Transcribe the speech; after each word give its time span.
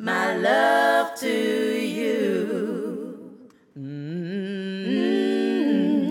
my 0.00 0.34
love 0.40 1.12
to 1.14 1.28
you. 1.28 2.46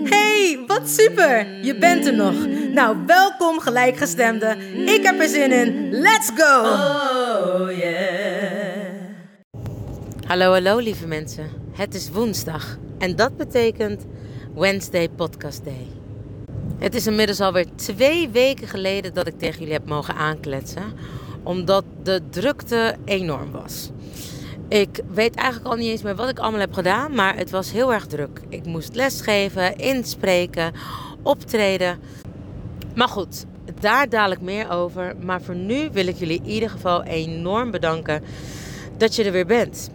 Hey, 0.08 0.64
wat 0.66 0.88
super! 0.88 1.64
Je 1.64 1.78
bent 1.78 2.06
er 2.06 2.14
nog. 2.14 2.46
Nou, 2.72 2.96
welkom 3.06 3.60
gelijkgestemden. 3.60 4.58
Ik 4.88 5.02
heb 5.02 5.20
er 5.20 5.28
zin 5.28 5.52
in. 5.52 5.90
Let's 5.90 6.30
go! 6.34 6.60
Oh 6.60 7.76
yeah. 7.78 8.80
Hallo, 10.26 10.52
hallo 10.52 10.78
lieve 10.78 11.06
mensen. 11.06 11.50
Het 11.72 11.94
is 11.94 12.10
woensdag 12.10 12.78
en 12.98 13.16
dat 13.16 13.36
betekent 13.36 14.06
Wednesday 14.54 15.08
Podcast 15.08 15.64
Day. 15.64 15.86
Het 16.78 16.94
is 16.94 17.06
inmiddels 17.06 17.40
alweer 17.40 17.66
twee 17.74 18.28
weken 18.28 18.68
geleden 18.68 19.14
dat 19.14 19.26
ik 19.26 19.38
tegen 19.38 19.58
jullie 19.58 19.72
heb 19.72 19.88
mogen 19.88 20.14
aankletsen, 20.14 20.92
omdat 21.42 21.84
de 22.02 22.20
drukte 22.30 22.96
enorm 23.04 23.50
was. 23.50 23.90
Ik 24.68 25.00
weet 25.12 25.34
eigenlijk 25.34 25.70
al 25.70 25.76
niet 25.76 25.88
eens 25.88 26.02
meer 26.02 26.14
wat 26.16 26.28
ik 26.28 26.38
allemaal 26.38 26.60
heb 26.60 26.72
gedaan, 26.72 27.14
maar 27.14 27.36
het 27.36 27.50
was 27.50 27.72
heel 27.72 27.92
erg 27.92 28.06
druk. 28.06 28.40
Ik 28.48 28.64
moest 28.64 28.94
lesgeven, 28.94 29.76
inspreken, 29.76 30.72
optreden. 31.22 31.98
Maar 32.94 33.08
goed, 33.08 33.44
daar 33.80 34.08
dadelijk 34.08 34.40
meer 34.40 34.70
over. 34.70 35.16
Maar 35.20 35.42
voor 35.42 35.54
nu 35.54 35.88
wil 35.92 36.06
ik 36.06 36.16
jullie 36.16 36.40
in 36.42 36.50
ieder 36.50 36.70
geval 36.70 37.02
enorm 37.02 37.70
bedanken 37.70 38.22
dat 38.96 39.14
je 39.14 39.24
er 39.24 39.32
weer 39.32 39.46
bent. 39.46 39.90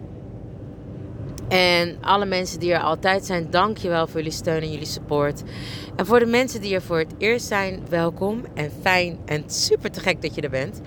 En 1.48 1.96
alle 2.00 2.26
mensen 2.26 2.60
die 2.60 2.72
er 2.72 2.80
altijd 2.80 3.24
zijn, 3.24 3.50
dank 3.50 3.78
je 3.78 3.88
wel 3.88 4.06
voor 4.06 4.16
jullie 4.16 4.32
steun 4.32 4.62
en 4.62 4.70
jullie 4.70 4.86
support. 4.86 5.42
En 5.96 6.06
voor 6.06 6.18
de 6.18 6.26
mensen 6.26 6.60
die 6.60 6.74
er 6.74 6.82
voor 6.82 6.98
het 6.98 7.14
eerst 7.18 7.46
zijn, 7.46 7.82
welkom 7.88 8.44
en 8.54 8.70
fijn 8.80 9.18
en 9.24 9.42
super 9.46 9.90
te 9.90 10.00
gek 10.00 10.22
dat 10.22 10.34
je 10.34 10.40
er 10.40 10.50
bent. 10.50 10.80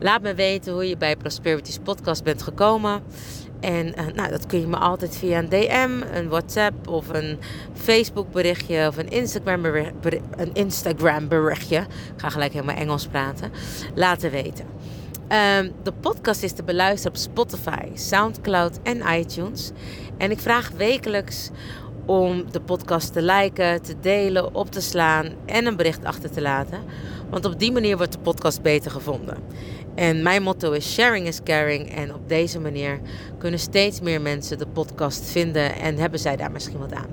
Laat 0.00 0.22
me 0.22 0.34
weten 0.34 0.72
hoe 0.72 0.88
je 0.88 0.96
bij 0.96 1.16
Prosperities 1.16 1.78
podcast 1.78 2.24
bent 2.24 2.42
gekomen. 2.42 3.02
En 3.60 3.94
eh, 3.94 4.06
nou, 4.14 4.30
dat 4.30 4.46
kun 4.46 4.60
je 4.60 4.66
me 4.66 4.76
altijd 4.76 5.16
via 5.16 5.38
een 5.38 5.48
DM, 5.48 6.16
een 6.16 6.28
WhatsApp 6.28 6.88
of 6.88 7.08
een 7.08 7.38
Facebook 7.74 8.32
berichtje 8.32 8.86
of 8.88 8.96
een 8.96 9.08
Instagram, 9.08 9.64
een 9.64 10.52
Instagram 10.52 11.28
berichtje. 11.28 11.76
Ik 11.76 11.86
ga 12.16 12.28
gelijk 12.28 12.52
helemaal 12.52 12.76
Engels 12.76 13.06
praten. 13.06 13.52
Laten 13.94 14.30
weten. 14.30 14.66
Ehm, 15.28 15.70
de 15.82 15.92
podcast 15.92 16.42
is 16.42 16.52
te 16.52 16.62
beluisteren 16.62 17.16
op 17.16 17.22
Spotify, 17.22 17.88
Soundcloud 17.94 18.78
en 18.82 19.02
iTunes. 19.18 19.70
En 20.18 20.30
ik 20.30 20.38
vraag 20.38 20.70
wekelijks 20.76 21.50
om 22.06 22.44
de 22.50 22.60
podcast 22.60 23.12
te 23.12 23.22
liken, 23.22 23.82
te 23.82 23.94
delen, 24.00 24.54
op 24.54 24.70
te 24.70 24.80
slaan 24.80 25.32
en 25.46 25.66
een 25.66 25.76
bericht 25.76 26.04
achter 26.04 26.30
te 26.30 26.40
laten. 26.40 26.82
Want 27.30 27.44
op 27.44 27.58
die 27.58 27.72
manier 27.72 27.96
wordt 27.96 28.12
de 28.12 28.18
podcast 28.18 28.62
beter 28.62 28.90
gevonden. 28.90 29.36
En 29.94 30.22
mijn 30.22 30.42
motto 30.42 30.72
is 30.72 30.92
sharing 30.92 31.26
is 31.26 31.42
caring. 31.42 31.94
En 31.94 32.14
op 32.14 32.28
deze 32.28 32.60
manier 32.60 33.00
kunnen 33.38 33.60
steeds 33.60 34.00
meer 34.00 34.20
mensen 34.20 34.58
de 34.58 34.66
podcast 34.66 35.30
vinden 35.30 35.74
en 35.74 35.96
hebben 35.96 36.20
zij 36.20 36.36
daar 36.36 36.52
misschien 36.52 36.78
wat 36.78 36.92
aan. 36.92 37.08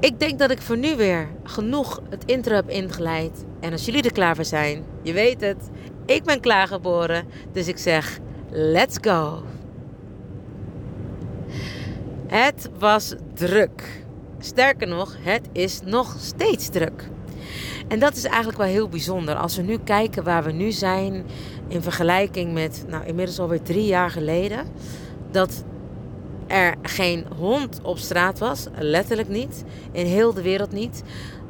Ik 0.00 0.20
denk 0.20 0.38
dat 0.38 0.50
ik 0.50 0.62
voor 0.62 0.76
nu 0.76 0.96
weer 0.96 1.28
genoeg 1.44 2.00
het 2.10 2.24
intro 2.24 2.54
heb 2.54 2.68
ingeleid. 2.68 3.44
En 3.60 3.72
als 3.72 3.84
jullie 3.84 4.02
er 4.02 4.12
klaar 4.12 4.34
voor 4.34 4.44
zijn, 4.44 4.84
je 5.02 5.12
weet 5.12 5.40
het, 5.40 5.70
ik 6.06 6.24
ben 6.24 6.40
klaargeboren. 6.40 7.24
Dus 7.52 7.68
ik 7.68 7.78
zeg, 7.78 8.18
let's 8.50 8.96
go. 9.00 9.42
Het 12.26 12.68
was 12.78 13.14
druk. 13.34 14.04
Sterker 14.38 14.88
nog, 14.88 15.16
het 15.20 15.48
is 15.52 15.80
nog 15.84 16.16
steeds 16.20 16.68
druk. 16.68 17.08
En 17.92 17.98
dat 17.98 18.16
is 18.16 18.24
eigenlijk 18.24 18.58
wel 18.58 18.66
heel 18.66 18.88
bijzonder. 18.88 19.34
Als 19.34 19.56
we 19.56 19.62
nu 19.62 19.78
kijken 19.84 20.24
waar 20.24 20.42
we 20.42 20.52
nu 20.52 20.70
zijn 20.70 21.24
in 21.68 21.82
vergelijking 21.82 22.52
met, 22.52 22.84
nou 22.88 23.04
inmiddels 23.04 23.38
alweer 23.38 23.62
drie 23.62 23.86
jaar 23.86 24.10
geleden, 24.10 24.66
dat 25.30 25.64
er 26.46 26.74
geen 26.82 27.24
hond 27.36 27.80
op 27.82 27.98
straat 27.98 28.38
was, 28.38 28.66
letterlijk 28.78 29.28
niet, 29.28 29.64
in 29.90 30.06
heel 30.06 30.32
de 30.34 30.42
wereld 30.42 30.72
niet. 30.72 31.02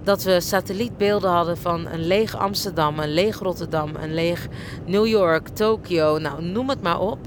Dat 0.02 0.22
we 0.22 0.40
satellietbeelden 0.40 1.30
hadden 1.30 1.56
van 1.56 1.86
een 1.86 2.06
leeg 2.06 2.36
Amsterdam, 2.36 2.98
een 2.98 3.12
leeg 3.12 3.38
Rotterdam, 3.38 3.90
een 3.96 4.14
leeg 4.14 4.48
New 4.86 5.06
York, 5.06 5.48
Tokio, 5.48 6.18
nou 6.18 6.42
noem 6.42 6.68
het 6.68 6.82
maar 6.82 7.00
op. 7.00 7.18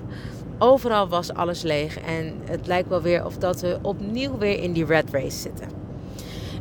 Overal 0.59 1.07
was 1.07 1.33
alles 1.33 1.61
leeg 1.61 1.99
en 1.99 2.33
het 2.45 2.67
lijkt 2.67 2.89
wel 2.89 3.01
weer 3.01 3.25
of 3.25 3.37
dat 3.37 3.61
we 3.61 3.79
opnieuw 3.81 4.37
weer 4.37 4.63
in 4.63 4.73
die 4.73 4.85
red 4.85 5.05
race 5.11 5.39
zitten. 5.39 5.67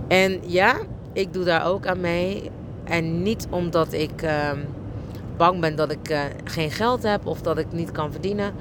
En 0.08 0.40
ja, 0.46 0.76
ik 1.14 1.32
doe 1.32 1.44
daar 1.44 1.66
ook 1.66 1.86
aan 1.86 2.00
mee. 2.00 2.50
En 2.84 3.22
niet 3.22 3.46
omdat 3.50 3.92
ik 3.92 4.22
ehm, 4.22 4.58
bang 5.36 5.60
ben 5.60 5.76
dat 5.76 5.90
ik 5.90 6.08
eh, 6.08 6.20
geen 6.44 6.70
geld 6.70 7.02
heb 7.02 7.26
of 7.26 7.40
dat 7.40 7.58
ik 7.58 7.72
niet 7.72 7.92
kan 7.92 8.12
verdienen. 8.12 8.54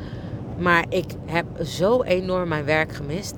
Maar 0.58 0.86
ik 0.90 1.12
heb 1.26 1.46
zo 1.66 2.04
enorm 2.04 2.48
mijn 2.48 2.66
werk 2.66 2.94
gemist. 2.94 3.36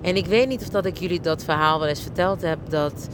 En 0.00 0.16
ik 0.16 0.26
weet 0.26 0.48
niet 0.48 0.62
of 0.62 0.68
dat 0.68 0.86
ik 0.86 0.96
jullie 0.96 1.20
dat 1.20 1.44
verhaal 1.44 1.78
wel 1.78 1.88
eens 1.88 2.02
verteld 2.02 2.42
heb. 2.42 2.58
Dat 2.68 3.08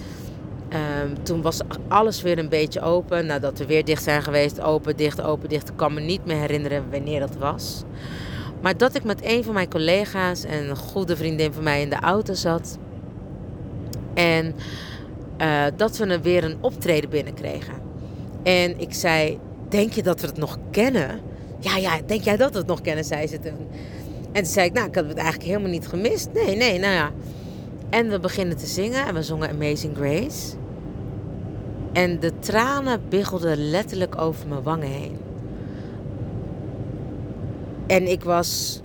ehm, 0.68 1.22
toen 1.22 1.42
was 1.42 1.60
alles 1.88 2.22
weer 2.22 2.38
een 2.38 2.48
beetje 2.48 2.80
open. 2.80 3.26
Nadat 3.26 3.58
we 3.58 3.66
weer 3.66 3.84
dicht 3.84 4.02
zijn 4.02 4.22
geweest. 4.22 4.60
Open, 4.60 4.96
dicht, 4.96 5.22
open, 5.22 5.48
dicht. 5.48 5.68
Ik 5.68 5.76
kan 5.76 5.94
me 5.94 6.00
niet 6.00 6.24
meer 6.24 6.36
herinneren 6.36 6.90
wanneer 6.90 7.20
dat 7.20 7.36
was. 7.36 7.82
Maar 8.62 8.76
dat 8.76 8.94
ik 8.94 9.04
met 9.04 9.24
een 9.24 9.44
van 9.44 9.54
mijn 9.54 9.70
collega's 9.70 10.44
en 10.44 10.68
een 10.68 10.76
goede 10.76 11.16
vriendin 11.16 11.52
van 11.52 11.62
mij 11.62 11.82
in 11.82 11.90
de 11.90 12.00
auto 12.00 12.34
zat. 12.34 12.78
En 14.14 14.54
eh, 15.36 15.64
dat 15.76 15.96
we 15.96 16.20
weer 16.20 16.44
een 16.44 16.56
optreden 16.60 17.10
binnenkregen. 17.10 17.74
En 18.42 18.80
ik 18.80 18.94
zei, 18.94 19.38
denk 19.68 19.92
je 19.92 20.02
dat 20.02 20.20
we 20.20 20.26
het 20.26 20.36
nog 20.36 20.58
kennen? 20.70 21.20
Ja, 21.60 21.76
ja, 21.76 22.00
denk 22.06 22.22
jij 22.22 22.36
dat 22.36 22.52
we 22.52 22.58
het 22.58 22.66
nog 22.66 22.80
kennen, 22.80 23.04
zei 23.04 23.26
ze 23.26 23.38
toen. 23.38 23.68
En 24.32 24.42
toen 24.42 24.52
zei 24.52 24.66
ik, 24.66 24.72
nou, 24.72 24.88
ik 24.88 24.94
had 24.94 25.08
het 25.08 25.16
eigenlijk 25.16 25.48
helemaal 25.48 25.70
niet 25.70 25.88
gemist. 25.88 26.28
Nee, 26.32 26.56
nee, 26.56 26.78
nou 26.78 26.92
ja. 26.92 27.10
En 27.90 28.08
we 28.08 28.20
beginnen 28.20 28.56
te 28.56 28.66
zingen 28.66 29.06
en 29.06 29.14
we 29.14 29.22
zongen 29.22 29.50
Amazing 29.50 29.96
Grace. 29.96 30.56
En 31.92 32.20
de 32.20 32.38
tranen 32.38 33.00
biggelden 33.08 33.70
letterlijk 33.70 34.20
over 34.20 34.48
mijn 34.48 34.62
wangen 34.62 34.88
heen. 34.88 35.18
En 37.86 38.10
ik 38.10 38.24
was 38.24 38.80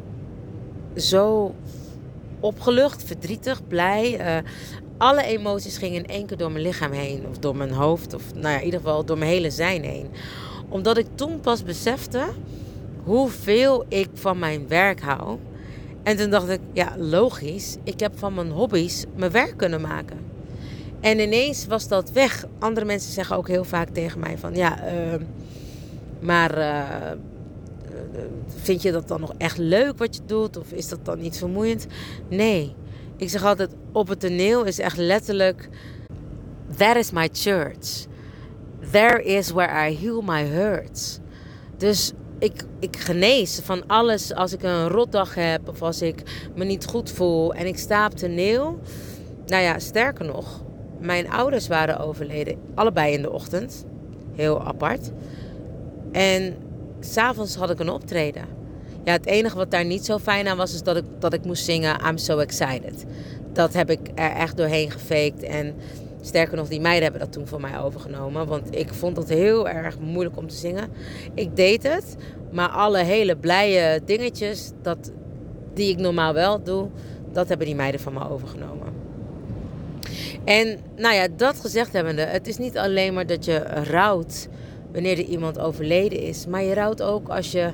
zo 0.95 1.53
opgelucht, 2.40 3.03
verdrietig, 3.03 3.67
blij. 3.67 4.20
Uh, 4.20 4.49
alle 5.02 5.24
emoties 5.24 5.78
gingen 5.78 6.03
in 6.03 6.09
één 6.09 6.26
keer 6.26 6.38
door 6.38 6.52
mijn 6.52 6.64
lichaam 6.64 6.92
heen. 6.92 7.26
Of 7.30 7.38
door 7.38 7.56
mijn 7.56 7.72
hoofd. 7.72 8.14
Of 8.14 8.34
nou 8.34 8.48
ja, 8.48 8.59
in 8.59 8.66
ieder 8.66 8.80
geval 8.80 9.06
door 9.06 9.18
mijn 9.18 9.32
hele 9.32 9.50
zijn 9.50 9.84
heen. 9.84 10.09
Omdat 10.70 10.98
ik 10.98 11.06
toen 11.16 11.40
pas 11.40 11.64
besefte 11.64 12.24
hoeveel 13.03 13.86
ik 13.88 14.09
van 14.14 14.40
mijn 14.40 14.68
werk 14.68 15.02
hou. 15.02 15.38
En 16.03 16.18
toen 16.18 16.30
dacht 16.30 16.50
ik, 16.50 16.59
ja, 16.74 16.94
logisch. 16.98 17.78
Ik 17.84 18.00
heb 18.00 18.20
van 18.20 18.34
mijn 18.34 18.52
hobby's 18.52 19.06
mijn 19.16 19.32
werk 19.32 19.58
kunnen 19.58 19.82
maken. 19.82 20.18
En 21.00 21.20
ineens 21.20 21.68
was 21.68 21.88
dat 21.88 22.12
weg. 22.12 22.46
Andere 22.59 22.86
mensen 22.86 23.14
zeggen 23.14 23.36
ook 23.36 23.48
heel 23.48 23.64
vaak 23.64 23.90
tegen 23.90 24.20
mij 24.20 24.38
van, 24.38 24.56
ja, 24.56 24.94
uh, 24.94 25.14
maar 26.20 26.58
uh, 26.58 27.12
vind 28.48 28.82
je 28.82 28.92
dat 28.92 29.08
dan 29.08 29.20
nog 29.20 29.34
echt 29.38 29.58
leuk 29.58 29.98
wat 29.98 30.16
je 30.16 30.22
doet? 30.26 30.58
Of 30.58 30.72
is 30.72 30.88
dat 30.88 31.06
dan 31.06 31.20
niet 31.20 31.38
vermoeiend? 31.38 31.88
Nee. 32.30 32.76
Ik 33.22 33.29
zeg 33.29 33.44
altijd, 33.44 33.76
op 33.91 34.08
het 34.08 34.20
toneel 34.20 34.64
is 34.64 34.79
echt 34.79 34.97
letterlijk... 34.97 35.70
That 36.78 36.96
is 36.96 37.12
my 37.12 37.29
church. 37.32 38.06
There 38.91 39.23
is 39.23 39.52
where 39.52 39.90
I 39.90 39.97
heal 39.97 40.22
my 40.22 40.44
hurts. 40.44 41.20
Dus 41.78 42.14
ik, 42.40 42.64
ik 42.79 42.97
genees 42.97 43.59
van 43.64 43.88
alles 43.88 44.34
als 44.34 44.53
ik 44.53 44.64
een 44.64 44.88
rotdag 44.88 45.35
heb 45.35 45.70
of 45.70 45.82
als 45.82 46.02
ik 46.02 46.50
me 46.56 46.64
niet 46.64 46.85
goed 46.85 47.12
voel 47.12 47.53
en 47.53 47.66
ik 47.66 47.78
sta 47.78 48.06
op 48.06 48.16
toneel. 48.16 48.79
Nou 49.46 49.64
ja, 49.64 49.79
sterker 49.79 50.26
nog, 50.26 50.64
mijn 51.00 51.32
ouders 51.32 51.67
waren 51.67 52.00
overleden, 52.00 52.58
allebei 52.76 53.14
in 53.14 53.22
de 53.22 53.32
ochtend. 53.32 53.85
Heel 54.35 54.64
apart. 54.64 55.12
En 56.12 56.56
s'avonds 57.00 57.56
had 57.56 57.70
ik 57.70 57.79
een 57.79 57.90
optreden. 57.90 58.60
Ja, 59.03 59.12
het 59.12 59.26
enige 59.26 59.56
wat 59.56 59.72
daar 59.72 59.86
niet 59.86 60.06
zo 60.06 60.18
fijn 60.18 60.48
aan 60.48 60.58
was, 60.58 60.74
is 60.74 60.84
dat 60.84 60.98
ik, 60.98 61.03
dat 61.20 61.34
ik 61.34 61.46
moest 61.46 61.66
zingen 61.66 62.00
I'm 62.08 62.18
so 62.18 62.38
excited. 62.38 63.06
Dat 63.53 63.74
heb 63.74 63.90
ik 63.90 64.00
er 64.16 64.32
echt 64.32 64.58
doorheen 64.58 64.92
gefaked. 64.92 65.44
En 65.44 65.76
sterker 66.22 66.58
nog, 66.58 66.68
die 66.68 66.82
meiden 66.82 67.03
hebben 67.03 67.22
dat 67.22 67.32
toen 67.32 67.48
van 67.48 67.62
mij 67.62 67.80
overgenomen. 67.80 68.48
Want 68.48 68.76
ik 68.76 68.94
vond 68.94 69.18
het 69.18 69.30
heel 69.30 69.70
erg 69.70 70.00
moeilijk 70.00 70.38
om 70.38 70.48
te 70.48 70.56
zingen. 70.56 70.90
Ik 71.34 71.56
deed 71.56 71.84
het, 71.84 72.16
maar 72.52 72.70
alle 72.70 73.03
hele 73.03 73.36
blije 73.36 74.02
dingetjes 74.06 74.72
dat, 74.82 75.12
die 75.74 75.92
ik 75.92 75.98
normaal 75.98 76.34
wel 76.34 76.64
doe, 76.64 76.90
dat 77.32 77.48
hebben 77.48 77.68
die 77.68 77.76
meiden 77.76 78.02
van 78.02 78.14
me 78.14 78.30
overgenomen. 78.30 78.88
En 80.44 80.80
nou 80.96 81.16
ja, 81.16 81.28
dat 81.36 81.59
gezegd 81.59 81.94
hebbende, 81.94 82.22
het 82.22 82.48
is 82.48 82.58
niet 82.58 82.78
alleen 82.78 83.14
maar 83.14 83.26
dat 83.26 83.46
je 83.46 83.58
rouwt 83.84 84.48
wanneer 84.92 85.18
er 85.18 85.26
iemand 85.26 85.59
overleden 85.59 86.20
is, 86.20 86.46
maar 86.46 86.64
je 86.64 86.74
rouwt 86.74 87.02
ook 87.02 87.30
als 87.30 87.52
je 87.52 87.72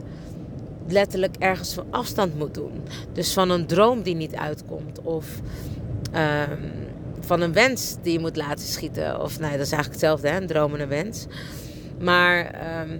letterlijk 0.91 1.35
ergens 1.39 1.73
van 1.73 1.85
afstand 1.89 2.37
moet 2.37 2.53
doen. 2.53 2.71
Dus 3.13 3.33
van 3.33 3.49
een 3.49 3.65
droom 3.65 4.01
die 4.01 4.15
niet 4.15 4.35
uitkomt. 4.35 5.01
Of 5.01 5.41
ehm, 6.11 6.61
van 7.19 7.41
een 7.41 7.53
wens 7.53 7.97
die 8.01 8.13
je 8.13 8.19
moet 8.19 8.35
laten 8.35 8.67
schieten. 8.67 9.21
Of 9.21 9.39
nee, 9.39 9.51
dat 9.51 9.65
is 9.65 9.71
eigenlijk 9.71 10.01
hetzelfde, 10.01 10.27
hè? 10.29 10.37
een 10.37 10.47
droom 10.47 10.73
en 10.73 10.79
een 10.79 10.87
wens. 10.87 11.25
Maar 11.99 12.45
ehm, 12.45 12.97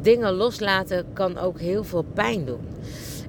dingen 0.00 0.32
loslaten 0.32 1.04
kan 1.12 1.38
ook 1.38 1.60
heel 1.60 1.84
veel 1.84 2.02
pijn 2.02 2.44
doen. 2.44 2.66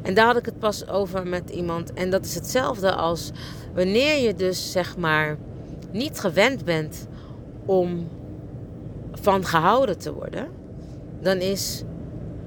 En 0.02 0.14
daar 0.14 0.26
had 0.26 0.38
ik 0.38 0.46
het 0.46 0.60
pas 0.60 0.88
over 0.88 1.28
met 1.28 1.50
iemand. 1.50 1.94
En 1.94 2.10
dat 2.10 2.26
is 2.26 2.36
hetzelfde 2.36 2.94
als 2.94 3.32
wanneer 3.74 4.24
je 4.24 4.36
dus 4.36 4.72
zeg 4.72 4.98
maar 4.98 5.38
niet 5.92 6.20
gewend 6.20 6.66
bent 6.66 7.08
om 7.66 8.08
van 9.12 9.46
gehouden 9.46 9.98
te 9.98 10.14
worden. 10.14 10.48
Dan 11.22 11.38
is 11.38 11.84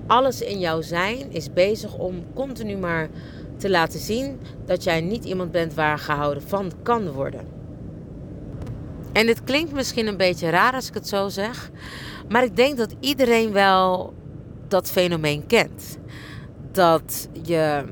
alles 0.08 0.40
in 0.40 0.58
jouw 0.58 0.80
zijn 0.80 1.32
is 1.32 1.52
bezig 1.52 1.94
om 1.94 2.24
continu 2.34 2.76
maar 2.76 3.08
te 3.56 3.70
laten 3.70 4.00
zien 4.00 4.40
dat 4.66 4.84
jij 4.84 5.00
niet 5.00 5.24
iemand 5.24 5.50
bent 5.50 5.74
waar 5.74 5.98
gehouden 5.98 6.42
van 6.42 6.72
kan 6.82 7.10
worden. 7.12 7.40
En 9.12 9.26
het 9.26 9.44
klinkt 9.44 9.72
misschien 9.72 10.06
een 10.06 10.16
beetje 10.16 10.50
raar 10.50 10.72
als 10.72 10.88
ik 10.88 10.94
het 10.94 11.08
zo 11.08 11.28
zeg, 11.28 11.70
maar 12.28 12.44
ik 12.44 12.56
denk 12.56 12.76
dat 12.76 12.94
iedereen 13.00 13.52
wel 13.52 14.14
dat 14.68 14.90
fenomeen 14.90 15.46
kent. 15.46 15.98
Dat 16.72 17.28
je, 17.42 17.84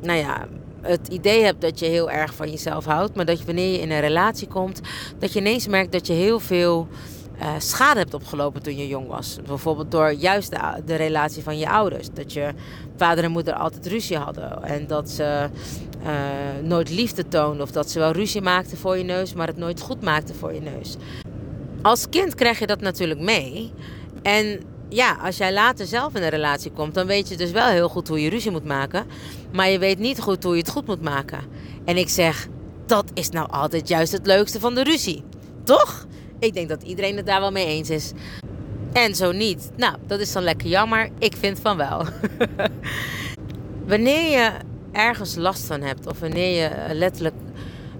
nou 0.00 0.18
ja, 0.18 0.48
het 0.80 1.08
idee 1.08 1.42
hebt 1.42 1.60
dat 1.60 1.78
je 1.78 1.86
heel 1.86 2.10
erg 2.10 2.34
van 2.34 2.50
jezelf 2.50 2.84
houdt, 2.84 3.14
maar 3.14 3.24
dat 3.24 3.38
je 3.38 3.44
wanneer 3.44 3.72
je 3.72 3.80
in 3.80 3.90
een 3.90 4.00
relatie 4.00 4.48
komt, 4.48 4.80
dat 5.18 5.32
je 5.32 5.40
ineens 5.40 5.68
merkt 5.68 5.92
dat 5.92 6.06
je 6.06 6.12
heel 6.12 6.40
veel 6.40 6.88
uh, 7.42 7.48
schade 7.58 7.98
hebt 7.98 8.14
opgelopen 8.14 8.62
toen 8.62 8.76
je 8.76 8.88
jong 8.88 9.08
was. 9.08 9.38
Bijvoorbeeld 9.46 9.90
door 9.90 10.12
juist 10.12 10.56
de, 10.84 10.94
relatie 10.94 11.42
van 11.42 11.58
je 11.58 11.68
ouders. 11.68 12.08
Dat 12.12 12.32
je 12.32 12.48
vader 12.96 13.24
en 13.24 13.30
moeder 13.30 13.54
altijd 13.54 13.86
ruzie 13.86 14.16
hadden. 14.16 14.62
En 14.62 14.86
dat 14.86 15.10
ze 15.10 15.48
uh, 16.02 16.08
nooit 16.62 16.90
liefde 16.90 17.28
toonden. 17.28 17.62
Of 17.62 17.70
dat 17.70 17.90
ze 17.90 17.98
wel 17.98 18.12
ruzie 18.12 18.42
maakten 18.42 18.78
voor 18.78 18.98
je 18.98 19.04
neus, 19.04 19.34
maar 19.34 19.46
het 19.46 19.56
nooit 19.56 19.80
goed 19.80 20.02
maakten 20.02 20.34
voor 20.34 20.54
je 20.54 20.60
neus. 20.60 20.96
Als 21.82 22.08
kind 22.08 22.34
krijg 22.34 22.58
je 22.58 22.66
dat 22.66 22.80
natuurlijk 22.80 23.20
mee. 23.20 23.72
En 24.22 24.60
ja, 24.88 25.16
als 25.22 25.36
jij 25.36 25.52
later 25.52 25.86
zelf 25.86 26.14
in 26.14 26.22
een 26.22 26.28
relatie 26.28 26.70
komt, 26.70 26.94
dan 26.94 27.06
weet 27.06 27.28
je 27.28 27.36
dus 27.36 27.50
wel 27.50 27.68
heel 27.68 27.88
goed 27.88 28.08
hoe 28.08 28.22
je 28.22 28.30
ruzie 28.30 28.50
moet 28.50 28.64
maken. 28.64 29.06
Maar 29.52 29.68
je 29.68 29.78
weet 29.78 29.98
niet 29.98 30.20
goed 30.20 30.44
hoe 30.44 30.52
je 30.52 30.60
het 30.60 30.70
goed 30.70 30.86
moet 30.86 31.02
maken. 31.02 31.40
En 31.84 31.96
ik 31.96 32.08
zeg, 32.08 32.48
dat 32.86 33.10
is 33.14 33.28
nou 33.28 33.50
altijd 33.50 33.88
juist 33.88 34.12
het 34.12 34.26
leukste 34.26 34.60
van 34.60 34.74
de 34.74 34.82
ruzie. 34.82 35.24
Toch? 35.64 36.06
Ik 36.42 36.54
denk 36.54 36.68
dat 36.68 36.82
iedereen 36.82 37.16
het 37.16 37.26
daar 37.26 37.40
wel 37.40 37.50
mee 37.52 37.66
eens 37.66 37.90
is. 37.90 38.12
En 38.92 39.14
zo 39.14 39.32
niet. 39.32 39.70
Nou, 39.76 39.96
dat 40.06 40.20
is 40.20 40.32
dan 40.32 40.42
lekker 40.42 40.68
jammer. 40.68 41.08
Ik 41.18 41.36
vind 41.36 41.60
van 41.60 41.76
wel. 41.76 42.04
wanneer 43.92 44.30
je 44.30 44.50
ergens 44.92 45.34
last 45.34 45.64
van 45.64 45.80
hebt, 45.80 46.06
of 46.06 46.20
wanneer 46.20 46.62
je 46.62 46.94
letterlijk 46.94 47.34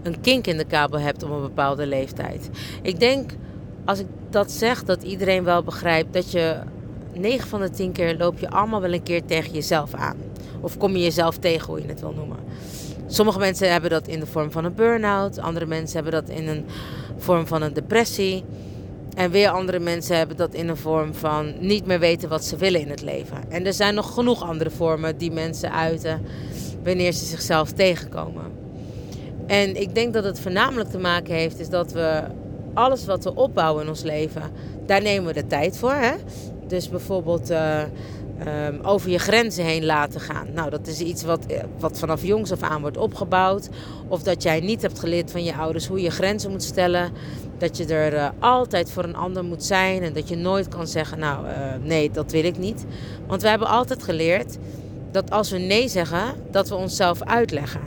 een 0.03 0.21
kink 0.21 0.47
in 0.47 0.57
de 0.57 0.65
kabel 0.65 1.01
hebt 1.01 1.23
op 1.23 1.31
een 1.31 1.41
bepaalde 1.41 1.87
leeftijd. 1.87 2.51
Ik 2.83 3.01
denk, 3.01 3.31
als 3.85 3.99
ik 3.99 4.07
dat 4.31 4.51
zeg, 4.51 4.85
dat 4.85 5.03
iedereen 5.03 5.45
wel 5.45 5.63
begrijpt 5.63 6.13
dat 6.13 6.31
je 6.31 6.57
9 7.13 7.49
van 7.49 7.61
de 7.61 7.71
10 7.71 7.93
keer 7.93 8.17
loop 8.17 8.39
je 8.39 8.51
allemaal 8.51 8.81
wel 8.81 8.93
een 8.93 9.03
keer 9.03 9.25
tegen 9.25 9.53
jezelf 9.53 9.95
aan. 9.95 10.17
Of 10.61 10.77
kom 10.77 10.93
je 10.93 11.03
jezelf 11.03 11.37
tegen, 11.39 11.67
hoe 11.67 11.81
je 11.81 11.89
het 11.89 12.01
wil 12.01 12.13
noemen. 12.13 12.39
Sommige 13.13 13.39
mensen 13.39 13.71
hebben 13.71 13.91
dat 13.91 14.07
in 14.09 14.21
de 14.21 14.27
vorm 14.27 14.51
van 14.51 14.65
een 14.65 14.75
burn-out. 14.75 15.39
Andere 15.39 15.67
mensen 15.67 15.95
hebben 15.95 16.13
dat 16.13 16.37
in 16.37 16.49
een 16.49 16.65
vorm 17.17 17.47
van 17.47 17.63
een 17.63 17.73
depressie. 17.73 18.45
En 19.15 19.31
weer 19.31 19.49
andere 19.49 19.79
mensen 19.79 20.17
hebben 20.17 20.37
dat 20.37 20.55
in 20.55 20.69
een 20.69 20.77
vorm 20.77 21.15
van 21.15 21.53
niet 21.59 21.87
meer 21.87 21.99
weten 21.99 22.29
wat 22.29 22.45
ze 22.45 22.57
willen 22.57 22.81
in 22.81 22.91
het 22.91 23.03
leven. 23.03 23.37
En 23.49 23.67
er 23.67 23.73
zijn 23.73 23.95
nog 23.95 24.15
genoeg 24.15 24.43
andere 24.43 24.71
vormen 24.71 25.19
die 25.19 25.31
mensen 25.31 25.73
uiten 25.73 26.23
wanneer 26.85 27.13
ze 27.13 27.25
zichzelf 27.25 27.73
tegenkomen. 27.73 28.45
En 29.47 29.81
ik 29.81 29.95
denk 29.95 30.13
dat 30.13 30.25
het 30.25 30.41
voornamelijk 30.41 30.91
te 30.91 30.99
maken 30.99 31.35
heeft 31.35 31.59
is 31.59 31.69
dat 31.69 31.93
we 31.93 32.23
alles 32.75 33.05
wat 33.05 33.25
we 33.25 33.35
opbouwen 33.35 33.83
in 33.83 33.89
ons 33.89 34.03
leven, 34.03 34.43
daar 34.87 35.03
nemen 35.03 35.27
we 35.27 35.41
de 35.41 35.47
tijd 35.47 35.77
voor. 35.77 35.95
Hè? 35.95 36.13
Dus 36.67 36.89
bijvoorbeeld 36.89 37.51
uh, 37.51 37.83
um, 38.47 38.81
over 38.83 39.11
je 39.11 39.19
grenzen 39.19 39.65
heen 39.65 39.85
laten 39.85 40.21
gaan. 40.21 40.47
Nou, 40.55 40.71
dat 40.71 40.87
is 40.87 41.01
iets 41.01 41.23
wat, 41.23 41.47
eh, 41.47 41.63
wat 41.79 41.99
vanaf 41.99 42.23
jongs 42.25 42.53
af 42.53 42.63
aan 42.63 42.81
wordt 42.81 42.97
opgebouwd. 42.97 43.69
Of 44.09 44.23
dat 44.23 44.43
jij 44.43 44.61
niet 44.61 44.83
hebt 44.83 44.99
geleerd 44.99 45.31
van 45.31 45.45
je 45.45 45.55
ouders 45.55 45.87
hoe 45.87 46.01
je 46.01 46.11
grenzen 46.11 46.51
moet 46.51 46.63
stellen. 46.63 47.13
Dat 47.59 47.77
je 47.77 47.87
er 47.87 48.15
uh, 48.15 48.29
altijd 48.39 48.91
voor 48.91 49.05
een 49.05 49.17
ander 49.17 49.45
moet 49.45 49.65
zijn. 49.65 50.03
En 50.03 50.13
dat 50.13 50.29
je 50.29 50.37
nooit 50.37 50.69
kan 50.69 50.87
zeggen, 50.87 51.19
nou 51.19 51.47
uh, 51.47 51.53
nee, 51.83 52.11
dat 52.11 52.33
wil 52.33 52.45
ik 52.45 52.59
niet. 52.59 52.85
Want 53.27 53.43
we 53.43 53.49
hebben 53.49 53.69
altijd 53.69 54.03
geleerd 54.03 54.57
dat 55.11 55.31
als 55.31 55.51
we 55.51 55.59
nee 55.59 55.89
zeggen, 55.89 56.35
dat 56.51 56.69
we 56.69 56.75
onszelf 56.75 57.23
uitleggen. 57.23 57.81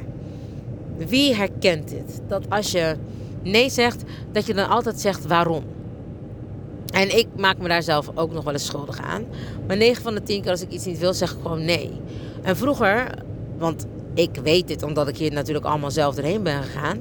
Wie 0.97 1.35
herkent 1.35 1.89
dit? 1.89 2.21
Dat 2.27 2.49
als 2.49 2.71
je 2.71 2.95
nee 3.43 3.69
zegt, 3.69 4.03
dat 4.31 4.45
je 4.45 4.53
dan 4.53 4.69
altijd 4.69 4.99
zegt 4.99 5.25
waarom. 5.25 5.63
En 6.95 7.17
ik 7.17 7.27
maak 7.37 7.57
me 7.57 7.67
daar 7.67 7.83
zelf 7.83 8.11
ook 8.13 8.33
nog 8.33 8.43
wel 8.43 8.53
eens 8.53 8.65
schuldig 8.65 9.01
aan. 9.01 9.25
Maar 9.67 9.77
9 9.77 10.03
van 10.03 10.13
de 10.13 10.23
10 10.23 10.41
keer 10.41 10.51
als 10.51 10.61
ik 10.61 10.71
iets 10.71 10.85
niet 10.85 10.99
wil, 10.99 11.13
zeg 11.13 11.31
ik 11.31 11.37
gewoon 11.41 11.65
nee. 11.65 11.91
En 12.41 12.57
vroeger, 12.57 13.07
want 13.57 13.85
ik 14.13 14.29
weet 14.43 14.67
dit 14.67 14.83
omdat 14.83 15.07
ik 15.07 15.17
hier 15.17 15.31
natuurlijk 15.31 15.65
allemaal 15.65 15.91
zelf 15.91 16.17
erheen 16.17 16.43
ben 16.43 16.63
gegaan. 16.63 16.99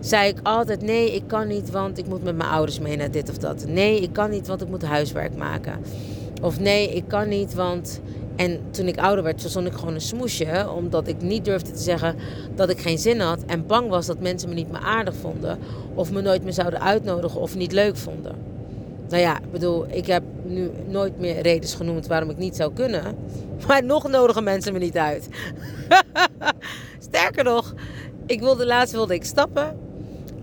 Zei 0.00 0.28
ik 0.28 0.38
altijd 0.42 0.82
nee, 0.82 1.14
ik 1.14 1.22
kan 1.26 1.48
niet, 1.48 1.70
want 1.70 1.98
ik 1.98 2.06
moet 2.06 2.22
met 2.22 2.36
mijn 2.36 2.50
ouders 2.50 2.78
mee 2.78 2.96
naar 2.96 3.10
dit 3.10 3.30
of 3.30 3.38
dat. 3.38 3.64
Nee, 3.66 4.00
ik 4.00 4.12
kan 4.12 4.30
niet, 4.30 4.46
want 4.46 4.62
ik 4.62 4.68
moet 4.68 4.84
huiswerk 4.84 5.36
maken. 5.36 5.80
Of 6.42 6.60
nee, 6.60 6.94
ik 6.94 7.04
kan 7.08 7.28
niet, 7.28 7.54
want. 7.54 8.00
En 8.36 8.60
toen 8.70 8.86
ik 8.86 8.98
ouder 8.98 9.24
werd, 9.24 9.40
verzon 9.40 9.66
ik 9.66 9.72
gewoon 9.72 9.94
een 9.94 10.00
smoesje. 10.00 10.70
Omdat 10.76 11.08
ik 11.08 11.22
niet 11.22 11.44
durfde 11.44 11.70
te 11.70 11.82
zeggen 11.82 12.16
dat 12.54 12.70
ik 12.70 12.80
geen 12.80 12.98
zin 12.98 13.20
had. 13.20 13.44
En 13.46 13.66
bang 13.66 13.88
was 13.88 14.06
dat 14.06 14.20
mensen 14.20 14.48
me 14.48 14.54
niet 14.54 14.70
meer 14.70 14.80
aardig 14.80 15.14
vonden. 15.14 15.58
Of 15.94 16.12
me 16.12 16.20
nooit 16.20 16.42
meer 16.42 16.52
zouden 16.52 16.80
uitnodigen 16.80 17.40
of 17.40 17.56
niet 17.56 17.72
leuk 17.72 17.96
vonden. 17.96 18.53
Nou 19.14 19.26
ja, 19.26 19.38
ik 19.38 19.52
bedoel, 19.52 19.86
ik 19.88 20.06
heb 20.06 20.22
nu 20.42 20.70
nooit 20.86 21.18
meer 21.18 21.40
redenen 21.40 21.76
genoemd 21.76 22.06
waarom 22.06 22.30
ik 22.30 22.36
niet 22.36 22.56
zou 22.56 22.72
kunnen. 22.72 23.02
Maar 23.66 23.84
nog 23.84 24.08
nodigen 24.08 24.44
mensen 24.44 24.72
me 24.72 24.78
niet 24.78 24.96
uit. 24.96 25.28
Sterker 27.08 27.44
nog, 27.44 27.74
ik 28.26 28.40
wilde, 28.40 28.66
laatst 28.66 28.94
wilde 28.94 29.14
ik 29.14 29.24
stappen. 29.24 29.78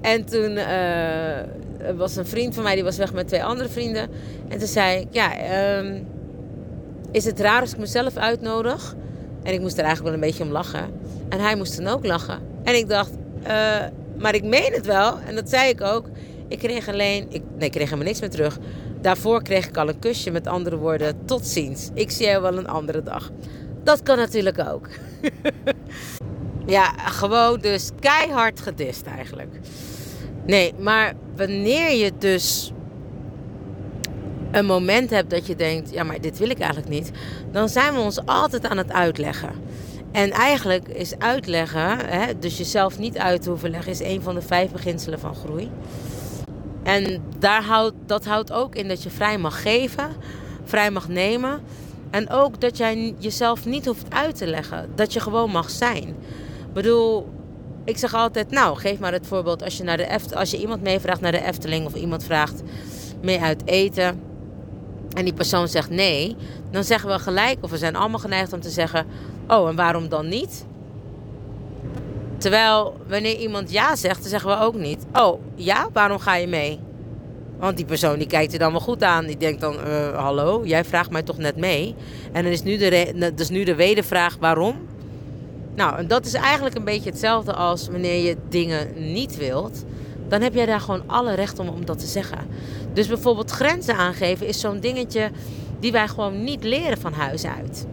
En 0.01 0.25
toen 0.25 0.51
uh, 0.51 1.96
was 1.96 2.16
een 2.16 2.25
vriend 2.25 2.54
van 2.54 2.63
mij, 2.63 2.75
die 2.75 2.84
was 2.84 2.98
weg 2.98 3.13
met 3.13 3.28
twee 3.28 3.44
andere 3.44 3.70
vrienden. 3.70 4.10
En 4.48 4.58
toen 4.58 4.68
zei 4.68 5.00
ik, 5.00 5.08
ja, 5.12 5.32
um, 5.78 6.08
is 7.12 7.25
het 7.25 7.40
raar 7.40 7.62
als 7.62 7.72
ik 7.72 7.78
mezelf 7.78 8.16
uitnodig? 8.16 8.96
En 9.44 9.54
ik 9.54 9.60
moest 9.60 9.78
er 9.78 9.84
eigenlijk 9.84 10.16
wel 10.16 10.24
een 10.24 10.30
beetje 10.30 10.44
om 10.44 10.51
lachen. 10.51 10.90
En 11.30 11.40
hij 11.40 11.56
moest 11.56 11.78
dan 11.78 11.88
ook 11.88 12.06
lachen. 12.06 12.40
En 12.63 12.75
ik 12.75 12.90
dacht, 12.90 13.12
uh, 13.44 13.48
maar 14.18 14.36
ik 14.36 14.44
meen 14.44 14.74
het 14.74 14.86
wel. 14.86 15.20
En 15.28 15.36
dat 15.36 15.50
zei 15.50 15.70
ik 15.70 15.82
ook. 15.82 16.06
Ik 16.51 16.60
kreeg 16.60 16.88
alleen, 16.88 17.25
ik, 17.29 17.41
nee, 17.58 17.65
ik 17.65 17.72
kreeg 17.72 17.84
helemaal 17.84 18.05
niks 18.05 18.20
meer 18.20 18.29
terug. 18.29 18.58
Daarvoor 19.01 19.43
kreeg 19.43 19.67
ik 19.67 19.77
al 19.77 19.88
een 19.89 20.00
kusje 20.00 20.31
met 20.31 20.48
andere 20.48 20.77
woorden. 20.77 21.25
Tot 21.25 21.48
ziens. 21.48 21.89
Ik 21.93 22.12
zie 22.12 22.25
jou 22.25 22.41
wel 22.41 22.58
een 22.58 22.67
andere 22.67 23.03
dag. 23.03 23.31
Dat 23.84 24.03
kan 24.03 24.17
natuurlijk 24.17 24.60
ook. 24.60 24.88
ja, 26.65 26.93
gewoon 26.98 27.60
dus 27.60 27.89
keihard 28.00 28.60
gedist 28.60 29.05
eigenlijk. 29.05 29.60
Nee, 30.46 30.74
maar 30.79 31.13
wanneer 31.36 31.91
je 31.91 32.12
dus 32.17 32.72
een 34.51 34.65
moment 34.65 35.10
hebt 35.10 35.29
dat 35.29 35.48
je 35.48 35.55
denkt: 35.55 35.91
ja, 35.91 36.03
maar 36.03 36.22
dit 36.22 36.38
wil 36.38 36.50
ik 36.50 36.60
eigenlijk 36.60 36.89
niet, 36.89 37.12
dan 37.51 37.70
zijn 37.70 37.93
we 37.93 38.00
ons 38.00 38.25
altijd 38.25 38.65
aan 38.65 38.77
het 38.77 38.91
uitleggen. 38.91 39.51
En 40.12 40.31
eigenlijk 40.31 40.88
is 40.88 41.17
uitleggen, 41.17 42.10
hè, 42.10 42.39
dus 42.39 42.58
jezelf 42.58 43.00
niet 43.00 43.17
uit 43.17 43.41
te 43.41 43.50
hoeven 43.50 43.70
leggen, 43.70 43.91
is 43.91 44.00
een 44.00 44.22
van 44.22 44.36
de 44.36 44.41
vijf 44.41 44.72
beginselen 44.72 45.20
van 45.20 45.36
groei. 45.36 45.72
En 46.83 47.23
daar 47.39 47.63
houdt, 47.63 47.95
dat 48.05 48.25
houdt 48.25 48.51
ook 48.51 48.75
in 48.75 48.88
dat 48.88 49.03
je 49.03 49.09
vrij 49.09 49.38
mag 49.38 49.61
geven, 49.61 50.09
vrij 50.63 50.91
mag 50.91 51.07
nemen. 51.07 51.61
En 52.09 52.29
ook 52.29 52.61
dat 52.61 52.77
jij 52.77 53.15
jezelf 53.17 53.65
niet 53.65 53.85
hoeft 53.85 54.13
uit 54.13 54.38
te 54.38 54.47
leggen. 54.47 54.89
Dat 54.95 55.13
je 55.13 55.19
gewoon 55.19 55.51
mag 55.51 55.69
zijn. 55.69 56.07
Ik 56.67 56.73
bedoel, 56.73 57.29
ik 57.83 57.97
zeg 57.97 58.13
altijd, 58.13 58.51
nou, 58.51 58.77
geef 58.77 59.00
maar 59.00 59.11
het 59.11 59.27
voorbeeld. 59.27 59.63
Als 59.63 59.77
je, 59.77 59.83
naar 59.83 59.97
de 59.97 60.03
Eft 60.03 60.35
als 60.35 60.51
je 60.51 60.59
iemand 60.59 60.81
meevraagt 60.81 61.21
naar 61.21 61.31
de 61.31 61.45
Efteling 61.45 61.85
of 61.85 61.95
iemand 61.95 62.23
vraagt 62.23 62.61
mee 63.21 63.39
uit 63.39 63.61
eten. 63.65 64.21
En 65.13 65.23
die 65.23 65.33
persoon 65.33 65.67
zegt 65.67 65.89
nee. 65.89 66.35
Dan 66.71 66.83
zeggen 66.83 67.09
we 67.09 67.19
gelijk, 67.19 67.57
of 67.61 67.69
we 67.69 67.77
zijn 67.77 67.95
allemaal 67.95 68.19
geneigd 68.19 68.53
om 68.53 68.59
te 68.61 68.69
zeggen, 68.69 69.05
oh, 69.47 69.69
en 69.69 69.75
waarom 69.75 70.09
dan 70.09 70.27
niet? 70.27 70.65
Terwijl 72.41 72.98
wanneer 73.07 73.36
iemand 73.36 73.71
ja 73.71 73.95
zegt, 73.95 74.21
dan 74.21 74.29
zeggen 74.29 74.50
we 74.50 74.63
ook 74.63 74.75
niet, 74.75 75.05
oh, 75.13 75.41
ja, 75.55 75.89
waarom 75.93 76.19
ga 76.19 76.36
je 76.36 76.48
mee? 76.48 76.79
Want 77.60 77.77
die 77.77 77.86
persoon 77.86 78.17
die 78.17 78.27
kijkt 78.27 78.51
je 78.51 78.57
dan 78.57 78.71
wel 78.71 78.79
goed 78.81 79.03
aan. 79.03 79.25
Die 79.25 79.38
denkt 79.38 79.62
dan, 79.62 79.75
uh, 79.88 80.17
hallo, 80.17 80.62
jij 80.65 80.86
vraagt 80.86 81.10
mij 81.10 81.21
toch 81.21 81.38
net 81.38 81.57
mee? 81.57 81.95
En 82.31 82.43
dan 82.43 82.51
is 82.51 82.63
nu 82.63 82.77
de, 82.77 83.31
dus 83.36 83.50
nu 83.50 83.63
de 83.63 83.75
wedervraag 83.75 84.38
waarom. 84.39 84.75
Nou, 85.75 85.98
en 85.98 86.07
dat 86.07 86.25
is 86.25 86.33
eigenlijk 86.33 86.75
een 86.75 86.83
beetje 86.83 87.10
hetzelfde 87.10 87.53
als 87.53 87.88
wanneer 87.88 88.24
je 88.24 88.38
dingen 88.50 89.12
niet 89.13 89.38
wilt. 89.38 89.83
Dan 90.27 90.41
heb 90.41 90.53
jij 90.53 90.65
daar 90.65 90.79
gewoon 90.79 91.03
alle 91.07 91.33
recht 91.33 91.60
om, 91.60 91.67
om 91.67 91.86
dat 91.86 92.00
te 92.00 92.05
zeggen. 92.05 92.39
Dus 92.93 93.07
bijvoorbeeld 93.07 93.51
grenzen 93.51 93.95
aangeven 93.95 94.48
is 94.48 94.60
zo'n 94.60 94.79
dingetje 94.79 95.31
die 95.79 95.91
wij 95.91 96.07
gewoon 96.07 96.43
niet 96.43 96.63
leren 96.63 96.98
van 96.98 97.13
huis 97.13 97.45
uit. 97.45 97.86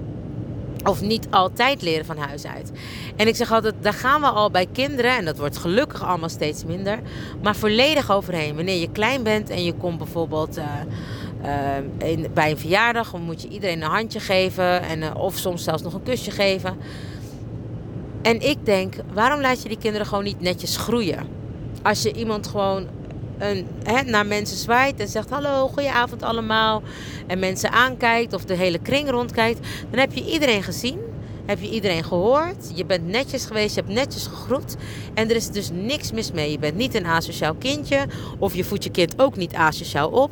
Of 0.84 1.00
niet 1.00 1.26
altijd 1.30 1.82
leren 1.82 2.04
van 2.04 2.16
huis 2.16 2.46
uit. 2.46 2.72
En 3.16 3.26
ik 3.28 3.36
zeg 3.36 3.52
altijd, 3.52 3.74
daar 3.80 3.92
gaan 3.92 4.20
we 4.20 4.26
al 4.26 4.50
bij 4.50 4.66
kinderen, 4.72 5.16
en 5.16 5.24
dat 5.24 5.38
wordt 5.38 5.56
gelukkig 5.56 6.02
allemaal 6.02 6.28
steeds 6.28 6.64
minder, 6.64 6.98
maar 7.42 7.56
volledig 7.56 8.10
overheen. 8.10 8.54
Wanneer 8.54 8.80
je 8.80 8.90
klein 8.90 9.22
bent 9.22 9.50
en 9.50 9.64
je 9.64 9.72
komt 9.72 9.98
bijvoorbeeld 9.98 10.58
uh, 10.58 10.64
uh, 11.44 12.08
in, 12.10 12.26
bij 12.34 12.50
een 12.50 12.58
verjaardag, 12.58 13.10
dan 13.10 13.22
moet 13.22 13.42
je 13.42 13.48
iedereen 13.48 13.82
een 13.82 13.90
handje 13.90 14.20
geven, 14.20 14.82
en, 14.82 14.98
uh, 14.98 15.10
of 15.16 15.36
soms 15.36 15.64
zelfs 15.64 15.82
nog 15.82 15.94
een 15.94 16.02
kusje 16.02 16.30
geven. 16.30 16.76
En 18.22 18.40
ik 18.40 18.66
denk, 18.66 18.94
waarom 19.12 19.40
laat 19.40 19.62
je 19.62 19.68
die 19.68 19.78
kinderen 19.78 20.06
gewoon 20.06 20.24
niet 20.24 20.40
netjes 20.40 20.76
groeien? 20.76 21.26
Als 21.82 22.02
je 22.02 22.12
iemand 22.12 22.46
gewoon 22.46 22.86
naar 24.06 24.26
mensen 24.26 24.56
zwaait 24.56 25.00
en 25.00 25.08
zegt 25.08 25.30
hallo, 25.30 25.68
goedenavond 25.68 26.22
allemaal. 26.22 26.82
En 27.26 27.38
mensen 27.38 27.70
aankijkt 27.70 28.32
of 28.32 28.44
de 28.44 28.54
hele 28.54 28.78
kring 28.78 29.10
rondkijkt. 29.10 29.66
Dan 29.90 30.00
heb 30.00 30.12
je 30.12 30.24
iedereen 30.24 30.62
gezien. 30.62 30.98
Heb 31.46 31.60
je 31.60 31.70
iedereen 31.70 32.04
gehoord. 32.04 32.72
Je 32.74 32.84
bent 32.84 33.06
netjes 33.06 33.46
geweest, 33.46 33.74
je 33.74 33.80
hebt 33.80 33.92
netjes 33.92 34.26
gegroet. 34.26 34.76
En 35.14 35.30
er 35.30 35.36
is 35.36 35.48
dus 35.48 35.70
niks 35.72 36.12
mis 36.12 36.32
mee. 36.32 36.50
Je 36.50 36.58
bent 36.58 36.76
niet 36.76 36.94
een 36.94 37.06
asociaal 37.06 37.54
kindje. 37.54 38.06
Of 38.38 38.54
je 38.54 38.64
voedt 38.64 38.84
je 38.84 38.90
kind 38.90 39.20
ook 39.20 39.36
niet 39.36 39.54
asociaal 39.54 40.08
op. 40.08 40.30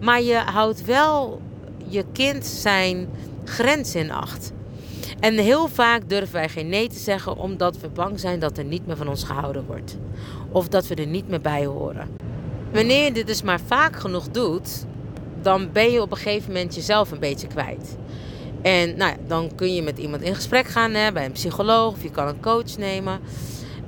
Maar 0.00 0.22
je 0.22 0.36
houdt 0.36 0.84
wel 0.84 1.40
je 1.88 2.04
kind 2.12 2.46
zijn 2.46 3.08
grens 3.44 3.94
in 3.94 4.10
acht. 4.10 4.52
En 5.20 5.38
heel 5.38 5.68
vaak 5.68 6.08
durven 6.08 6.34
wij 6.34 6.48
geen 6.48 6.68
nee 6.68 6.88
te 6.88 6.98
zeggen 6.98 7.36
omdat 7.36 7.78
we 7.78 7.88
bang 7.88 8.20
zijn 8.20 8.38
dat 8.38 8.58
er 8.58 8.64
niet 8.64 8.86
meer 8.86 8.96
van 8.96 9.08
ons 9.08 9.24
gehouden 9.24 9.64
wordt. 9.66 9.96
Of 10.50 10.68
dat 10.68 10.86
we 10.86 10.94
er 10.94 11.06
niet 11.06 11.28
meer 11.28 11.40
bij 11.40 11.66
horen. 11.66 12.21
Wanneer 12.72 13.04
je 13.04 13.12
dit 13.12 13.26
dus 13.26 13.42
maar 13.42 13.60
vaak 13.66 13.96
genoeg 13.96 14.28
doet, 14.28 14.84
dan 15.42 15.72
ben 15.72 15.90
je 15.90 16.02
op 16.02 16.10
een 16.10 16.16
gegeven 16.16 16.52
moment 16.52 16.74
jezelf 16.74 17.10
een 17.10 17.18
beetje 17.18 17.46
kwijt. 17.46 17.96
En 18.62 18.96
nou 18.96 19.10
ja, 19.10 19.16
dan 19.26 19.54
kun 19.54 19.74
je 19.74 19.82
met 19.82 19.98
iemand 19.98 20.22
in 20.22 20.34
gesprek 20.34 20.66
gaan, 20.66 20.94
hè, 20.94 21.12
bij 21.12 21.24
een 21.24 21.32
psycholoog 21.32 21.92
of 21.92 22.02
je 22.02 22.10
kan 22.10 22.28
een 22.28 22.40
coach 22.40 22.76
nemen. 22.78 23.20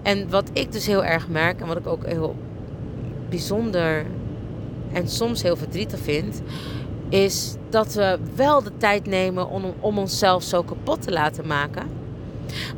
En 0.03 0.31
wat 0.31 0.51
ik 0.53 0.73
dus 0.73 0.87
heel 0.87 1.05
erg 1.05 1.29
merk 1.29 1.61
en 1.61 1.67
wat 1.67 1.77
ik 1.77 1.87
ook 1.87 2.07
heel 2.07 2.37
bijzonder 3.29 4.07
en 4.93 5.09
soms 5.09 5.43
heel 5.43 5.57
verdrietig 5.57 6.01
vind, 6.01 6.43
is 7.09 7.55
dat 7.71 7.95
we 7.95 8.19
wel 8.35 8.63
de 8.63 8.77
tijd 8.77 9.07
nemen 9.07 9.49
om, 9.49 9.75
om 9.81 9.99
onszelf 9.99 10.43
zo 10.43 10.63
kapot 10.63 11.03
te 11.03 11.13
laten 11.13 11.47
maken. 11.47 11.87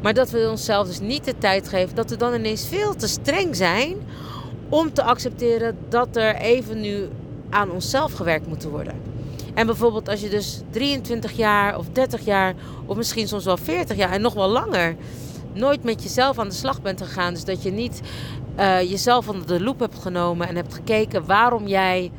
Maar 0.03 0.15
dat 0.15 0.31
we 0.31 0.49
onszelf 0.51 0.87
dus 0.87 1.01
niet 1.01 1.25
de 1.25 1.39
tijd 1.39 1.69
geven 1.69 1.95
dat 1.95 2.11
we 2.11 2.17
dan 2.17 2.35
ineens 2.35 2.69
veel 2.69 2.95
te 2.95 3.09
streng 3.09 3.57
zijn 3.57 3.97
om 4.69 4.93
te 4.93 5.03
accepteren 5.03 5.77
dat 5.89 6.17
er 6.17 6.37
even 6.37 6.81
nu 6.81 7.09
aan 7.51 7.71
onszelf 7.71 8.13
gewerkt 8.13 8.47
moet 8.47 8.65
worden. 8.65 8.95
En 9.55 9.67
bijvoorbeeld 9.67 10.09
als 10.09 10.21
je 10.21 10.29
dus 10.29 10.61
23 10.71 11.33
jaar 11.33 11.79
of 11.79 11.87
30 11.93 12.25
jaar 12.25 12.55
of 12.87 12.97
misschien 12.97 13.29
soms 13.29 13.45
wel 13.45 13.57
40 13.57 13.97
jaar 13.97 14.11
en 14.11 14.21
nog 14.21 14.35
wel 14.35 14.49
langer 14.49 14.97
nooit 15.53 15.83
met 15.83 16.03
jezelf 16.03 16.39
aan 16.39 16.49
de 16.49 16.55
slag 16.55 16.83
bent 16.83 17.03
gegaan. 17.03 17.35
Dus 17.35 17.45
dat 17.45 17.63
je 17.63 17.71
niet 17.71 18.01
uh, 18.59 18.81
jezelf 18.81 19.29
onder 19.29 19.47
de 19.47 19.61
loep 19.61 19.81
hebt 19.81 19.99
genomen 19.99 20.49
en 20.49 20.57
hebt 20.57 20.75
gekeken 20.75 21.27
waarom 21.27 21.67
jij 21.67 22.11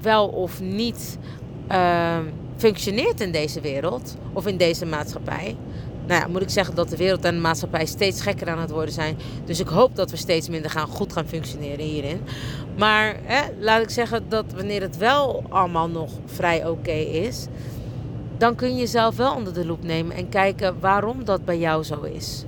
wel 0.00 0.28
of 0.28 0.60
niet 0.60 1.18
uh, 1.72 2.18
functioneert 2.56 3.20
in 3.20 3.32
deze 3.32 3.60
wereld 3.60 4.16
of 4.32 4.46
in 4.46 4.56
deze 4.56 4.86
maatschappij 4.86 5.56
nou 6.08 6.20
ja, 6.20 6.28
moet 6.28 6.42
ik 6.42 6.50
zeggen 6.50 6.74
dat 6.74 6.88
de 6.88 6.96
wereld 6.96 7.24
en 7.24 7.34
de 7.34 7.40
maatschappij 7.40 7.86
steeds 7.86 8.20
gekker 8.20 8.48
aan 8.48 8.58
het 8.58 8.70
worden 8.70 8.94
zijn. 8.94 9.16
Dus 9.44 9.60
ik 9.60 9.68
hoop 9.68 9.96
dat 9.96 10.10
we 10.10 10.16
steeds 10.16 10.48
minder 10.48 10.70
gaan, 10.70 10.86
goed 10.86 11.12
gaan 11.12 11.26
functioneren 11.26 11.84
hierin. 11.84 12.20
Maar 12.76 13.16
hè, 13.22 13.42
laat 13.60 13.82
ik 13.82 13.90
zeggen 13.90 14.24
dat 14.28 14.44
wanneer 14.54 14.80
het 14.80 14.96
wel 14.96 15.44
allemaal 15.48 15.88
nog 15.88 16.10
vrij 16.26 16.66
oké 16.66 16.90
is, 16.90 17.46
dan 18.38 18.54
kun 18.54 18.68
je 18.68 18.80
jezelf 18.80 19.16
wel 19.16 19.34
onder 19.34 19.54
de 19.54 19.66
loep 19.66 19.82
nemen 19.82 20.16
en 20.16 20.28
kijken 20.28 20.80
waarom 20.80 21.24
dat 21.24 21.44
bij 21.44 21.58
jou 21.58 21.84
zo 21.84 22.00
is. 22.00 22.44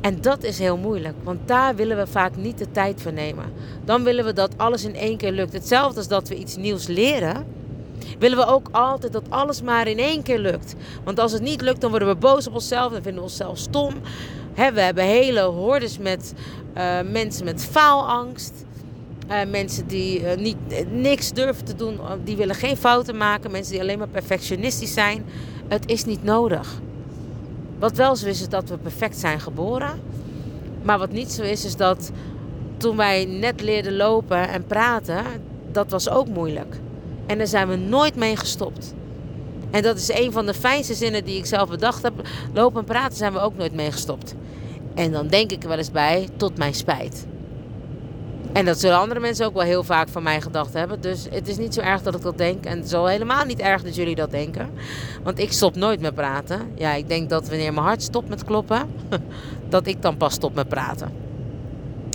En 0.00 0.20
dat 0.20 0.42
is 0.44 0.58
heel 0.58 0.76
moeilijk, 0.76 1.14
want 1.22 1.38
daar 1.44 1.76
willen 1.76 1.96
we 1.96 2.06
vaak 2.06 2.36
niet 2.36 2.58
de 2.58 2.70
tijd 2.70 3.02
voor 3.02 3.12
nemen. 3.12 3.52
Dan 3.84 4.02
willen 4.02 4.24
we 4.24 4.32
dat 4.32 4.54
alles 4.56 4.84
in 4.84 4.94
één 4.94 5.16
keer 5.16 5.32
lukt. 5.32 5.52
Hetzelfde 5.52 5.98
als 5.98 6.08
dat 6.08 6.28
we 6.28 6.36
iets 6.36 6.56
nieuws 6.56 6.86
leren 6.86 7.46
willen 8.18 8.38
we 8.38 8.46
ook 8.46 8.68
altijd 8.72 9.12
dat 9.12 9.22
alles 9.28 9.62
maar 9.62 9.86
in 9.86 9.98
één 9.98 10.22
keer 10.22 10.38
lukt. 10.38 10.74
Want 11.04 11.20
als 11.20 11.32
het 11.32 11.42
niet 11.42 11.60
lukt, 11.60 11.80
dan 11.80 11.90
worden 11.90 12.08
we 12.08 12.14
boos 12.14 12.46
op 12.46 12.54
onszelf 12.54 12.92
en 12.92 13.02
vinden 13.02 13.14
we 13.14 13.28
onszelf 13.28 13.58
stom. 13.58 13.94
we 14.54 14.80
hebben 14.80 15.04
hele 15.04 15.40
hordes 15.40 15.98
met 15.98 16.34
uh, 16.76 17.00
mensen 17.10 17.44
met 17.44 17.64
faalangst. 17.64 18.52
Uh, 19.30 19.44
mensen 19.50 19.86
die 19.86 20.20
uh, 20.20 20.36
niet, 20.36 20.56
niks 20.90 21.32
durven 21.32 21.64
te 21.64 21.74
doen, 21.74 21.98
die 22.24 22.36
willen 22.36 22.54
geen 22.54 22.76
fouten 22.76 23.16
maken. 23.16 23.50
Mensen 23.50 23.72
die 23.72 23.80
alleen 23.80 23.98
maar 23.98 24.08
perfectionistisch 24.08 24.92
zijn. 24.92 25.24
Het 25.68 25.90
is 25.90 26.04
niet 26.04 26.24
nodig. 26.24 26.80
Wat 27.78 27.96
wel 27.96 28.16
zo 28.16 28.26
is, 28.26 28.40
is 28.40 28.48
dat 28.48 28.68
we 28.68 28.78
perfect 28.78 29.18
zijn 29.18 29.40
geboren. 29.40 30.00
Maar 30.82 30.98
wat 30.98 31.12
niet 31.12 31.32
zo 31.32 31.42
is, 31.42 31.64
is 31.64 31.76
dat 31.76 32.10
toen 32.76 32.96
wij 32.96 33.24
net 33.24 33.60
leerden 33.60 33.96
lopen 33.96 34.48
en 34.48 34.66
praten, 34.66 35.24
dat 35.72 35.90
was 35.90 36.08
ook 36.08 36.28
moeilijk. 36.28 36.76
En 37.28 37.38
daar 37.38 37.46
zijn 37.46 37.68
we 37.68 37.76
nooit 37.76 38.16
mee 38.16 38.36
gestopt. 38.36 38.94
En 39.70 39.82
dat 39.82 39.96
is 39.96 40.12
een 40.12 40.32
van 40.32 40.46
de 40.46 40.54
fijnste 40.54 40.94
zinnen 40.94 41.24
die 41.24 41.38
ik 41.38 41.46
zelf 41.46 41.68
bedacht 41.68 42.02
heb. 42.02 42.12
Lopen 42.52 42.80
en 42.80 42.86
praten 42.86 43.16
zijn 43.16 43.32
we 43.32 43.38
ook 43.38 43.56
nooit 43.56 43.74
mee 43.74 43.92
gestopt. 43.92 44.34
En 44.94 45.12
dan 45.12 45.28
denk 45.28 45.50
ik 45.52 45.62
er 45.62 45.68
wel 45.68 45.78
eens 45.78 45.90
bij, 45.90 46.28
tot 46.36 46.58
mijn 46.58 46.74
spijt. 46.74 47.26
En 48.52 48.64
dat 48.64 48.80
zullen 48.80 48.98
andere 48.98 49.20
mensen 49.20 49.46
ook 49.46 49.54
wel 49.54 49.62
heel 49.62 49.84
vaak 49.84 50.08
van 50.08 50.22
mij 50.22 50.40
gedacht 50.40 50.72
hebben. 50.72 51.00
Dus 51.00 51.26
het 51.30 51.48
is 51.48 51.56
niet 51.56 51.74
zo 51.74 51.80
erg 51.80 52.02
dat 52.02 52.14
ik 52.14 52.22
dat 52.22 52.38
denk. 52.38 52.64
En 52.64 52.76
het 52.76 52.86
is 52.86 52.94
al 52.94 53.06
helemaal 53.06 53.44
niet 53.44 53.58
erg 53.58 53.82
dat 53.82 53.94
jullie 53.94 54.14
dat 54.14 54.30
denken. 54.30 54.70
Want 55.22 55.38
ik 55.38 55.52
stop 55.52 55.76
nooit 55.76 56.00
met 56.00 56.14
praten. 56.14 56.72
Ja, 56.74 56.94
ik 56.94 57.08
denk 57.08 57.30
dat 57.30 57.48
wanneer 57.48 57.72
mijn 57.72 57.86
hart 57.86 58.02
stopt 58.02 58.28
met 58.28 58.44
kloppen, 58.44 58.88
dat 59.68 59.86
ik 59.86 60.02
dan 60.02 60.16
pas 60.16 60.34
stop 60.34 60.54
met 60.54 60.68
praten. 60.68 61.27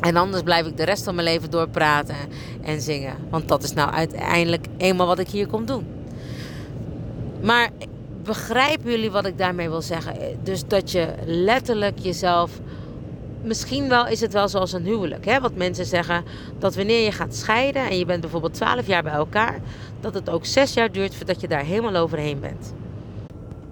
En 0.03 0.15
anders 0.15 0.43
blijf 0.43 0.67
ik 0.67 0.77
de 0.77 0.83
rest 0.83 1.03
van 1.03 1.15
mijn 1.15 1.27
leven 1.27 1.50
doorpraten 1.50 2.15
en 2.62 2.81
zingen. 2.81 3.15
Want 3.29 3.48
dat 3.48 3.63
is 3.63 3.74
nou 3.74 3.91
uiteindelijk 3.91 4.65
eenmaal 4.77 5.07
wat 5.07 5.19
ik 5.19 5.29
hier 5.29 5.48
kom 5.48 5.65
doen. 5.65 5.86
Maar 7.41 7.69
begrijpen 8.24 8.91
jullie 8.91 9.12
wat 9.12 9.25
ik 9.25 9.38
daarmee 9.38 9.69
wil 9.69 9.81
zeggen? 9.81 10.15
Dus 10.43 10.67
dat 10.67 10.91
je 10.91 11.07
letterlijk 11.25 12.00
jezelf. 12.00 12.60
Misschien 13.43 13.89
wel 13.89 14.07
is 14.07 14.22
het 14.22 14.33
wel 14.33 14.48
zoals 14.48 14.74
een 14.74 14.86
huwelijk. 14.86 15.25
Hè? 15.25 15.39
Wat 15.39 15.55
mensen 15.55 15.86
zeggen 15.86 16.24
dat 16.60 16.75
wanneer 16.75 17.03
je 17.03 17.12
gaat 17.12 17.36
scheiden 17.36 17.89
en 17.89 17.98
je 17.98 18.05
bent 18.05 18.22
bijvoorbeeld 18.22 18.53
12 18.53 18.88
jaar 18.88 19.03
bij 19.03 19.13
elkaar, 19.13 19.60
dat 20.00 20.13
het 20.13 20.29
ook 20.29 20.45
6 20.45 20.74
jaar 20.74 20.91
duurt 20.91 21.15
voordat 21.15 21.41
je 21.41 21.48
daar 21.48 21.63
helemaal 21.63 22.01
overheen 22.01 22.39
bent. 22.39 22.74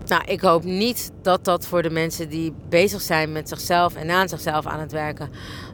Nou, 0.05 0.23
ik 0.25 0.41
hoop 0.41 0.63
niet 0.63 1.11
dat 1.21 1.45
dat 1.45 1.67
voor 1.67 1.81
de 1.81 1.89
mensen 1.89 2.29
die 2.29 2.53
bezig 2.69 3.01
zijn 3.01 3.31
met 3.31 3.49
zichzelf 3.49 3.95
en 3.95 4.09
aan 4.09 4.29
zichzelf 4.29 4.65
aan 4.65 4.79
het 4.79 4.91
werken, 4.91 5.29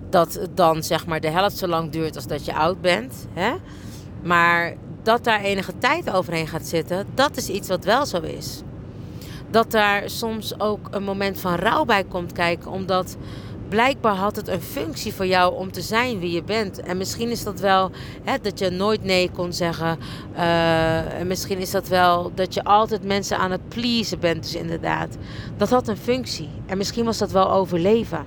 dat 0.09 0.33
het 0.33 0.57
dan 0.57 0.83
zeg 0.83 1.05
maar 1.05 1.19
de 1.19 1.29
helft 1.29 1.57
zo 1.57 1.67
lang 1.67 1.91
duurt 1.91 2.15
als 2.15 2.27
dat 2.27 2.45
je 2.45 2.55
oud 2.55 2.81
bent. 2.81 3.27
Hè? 3.33 3.53
Maar 4.23 4.73
dat 5.03 5.23
daar 5.23 5.41
enige 5.41 5.77
tijd 5.77 6.11
overheen 6.11 6.47
gaat 6.47 6.65
zitten, 6.67 7.07
dat 7.13 7.37
is 7.37 7.49
iets 7.49 7.67
wat 7.67 7.83
wel 7.83 8.05
zo 8.05 8.21
is. 8.21 8.61
Dat 9.49 9.71
daar 9.71 10.09
soms 10.09 10.59
ook 10.59 10.87
een 10.91 11.03
moment 11.03 11.39
van 11.39 11.55
rouw 11.55 11.85
bij 11.85 12.03
komt 12.03 12.31
kijken, 12.31 12.71
omdat 12.71 13.17
blijkbaar 13.69 14.15
had 14.15 14.35
het 14.35 14.47
een 14.47 14.61
functie 14.61 15.13
voor 15.13 15.25
jou 15.25 15.55
om 15.55 15.71
te 15.71 15.81
zijn 15.81 16.19
wie 16.19 16.31
je 16.31 16.43
bent. 16.43 16.79
En 16.79 16.97
misschien 16.97 17.29
is 17.29 17.43
dat 17.43 17.59
wel 17.59 17.91
hè, 18.23 18.37
dat 18.41 18.59
je 18.59 18.69
nooit 18.69 19.03
nee 19.03 19.31
kon 19.31 19.53
zeggen. 19.53 19.99
Uh, 20.35 21.19
en 21.19 21.27
misschien 21.27 21.57
is 21.57 21.71
dat 21.71 21.87
wel 21.87 22.31
dat 22.35 22.53
je 22.53 22.63
altijd 22.63 23.03
mensen 23.03 23.37
aan 23.37 23.51
het 23.51 23.67
pleasen 23.67 24.19
bent. 24.19 24.43
Dus 24.43 24.55
inderdaad, 24.55 25.17
dat 25.57 25.69
had 25.69 25.87
een 25.87 25.97
functie. 25.97 26.49
En 26.65 26.77
misschien 26.77 27.05
was 27.05 27.17
dat 27.17 27.31
wel 27.31 27.51
overleven. 27.51 28.25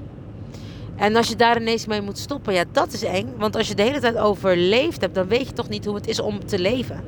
En 1.00 1.16
als 1.16 1.28
je 1.28 1.36
daar 1.36 1.60
ineens 1.60 1.86
mee 1.86 2.00
moet 2.00 2.18
stoppen, 2.18 2.54
ja, 2.54 2.64
dat 2.72 2.92
is 2.92 3.02
eng. 3.02 3.32
Want 3.36 3.56
als 3.56 3.68
je 3.68 3.74
de 3.74 3.82
hele 3.82 4.00
tijd 4.00 4.16
overleefd 4.16 5.00
hebt, 5.00 5.14
dan 5.14 5.28
weet 5.28 5.46
je 5.46 5.52
toch 5.52 5.68
niet 5.68 5.84
hoe 5.84 5.94
het 5.94 6.06
is 6.06 6.20
om 6.20 6.46
te 6.46 6.58
leven. 6.58 7.00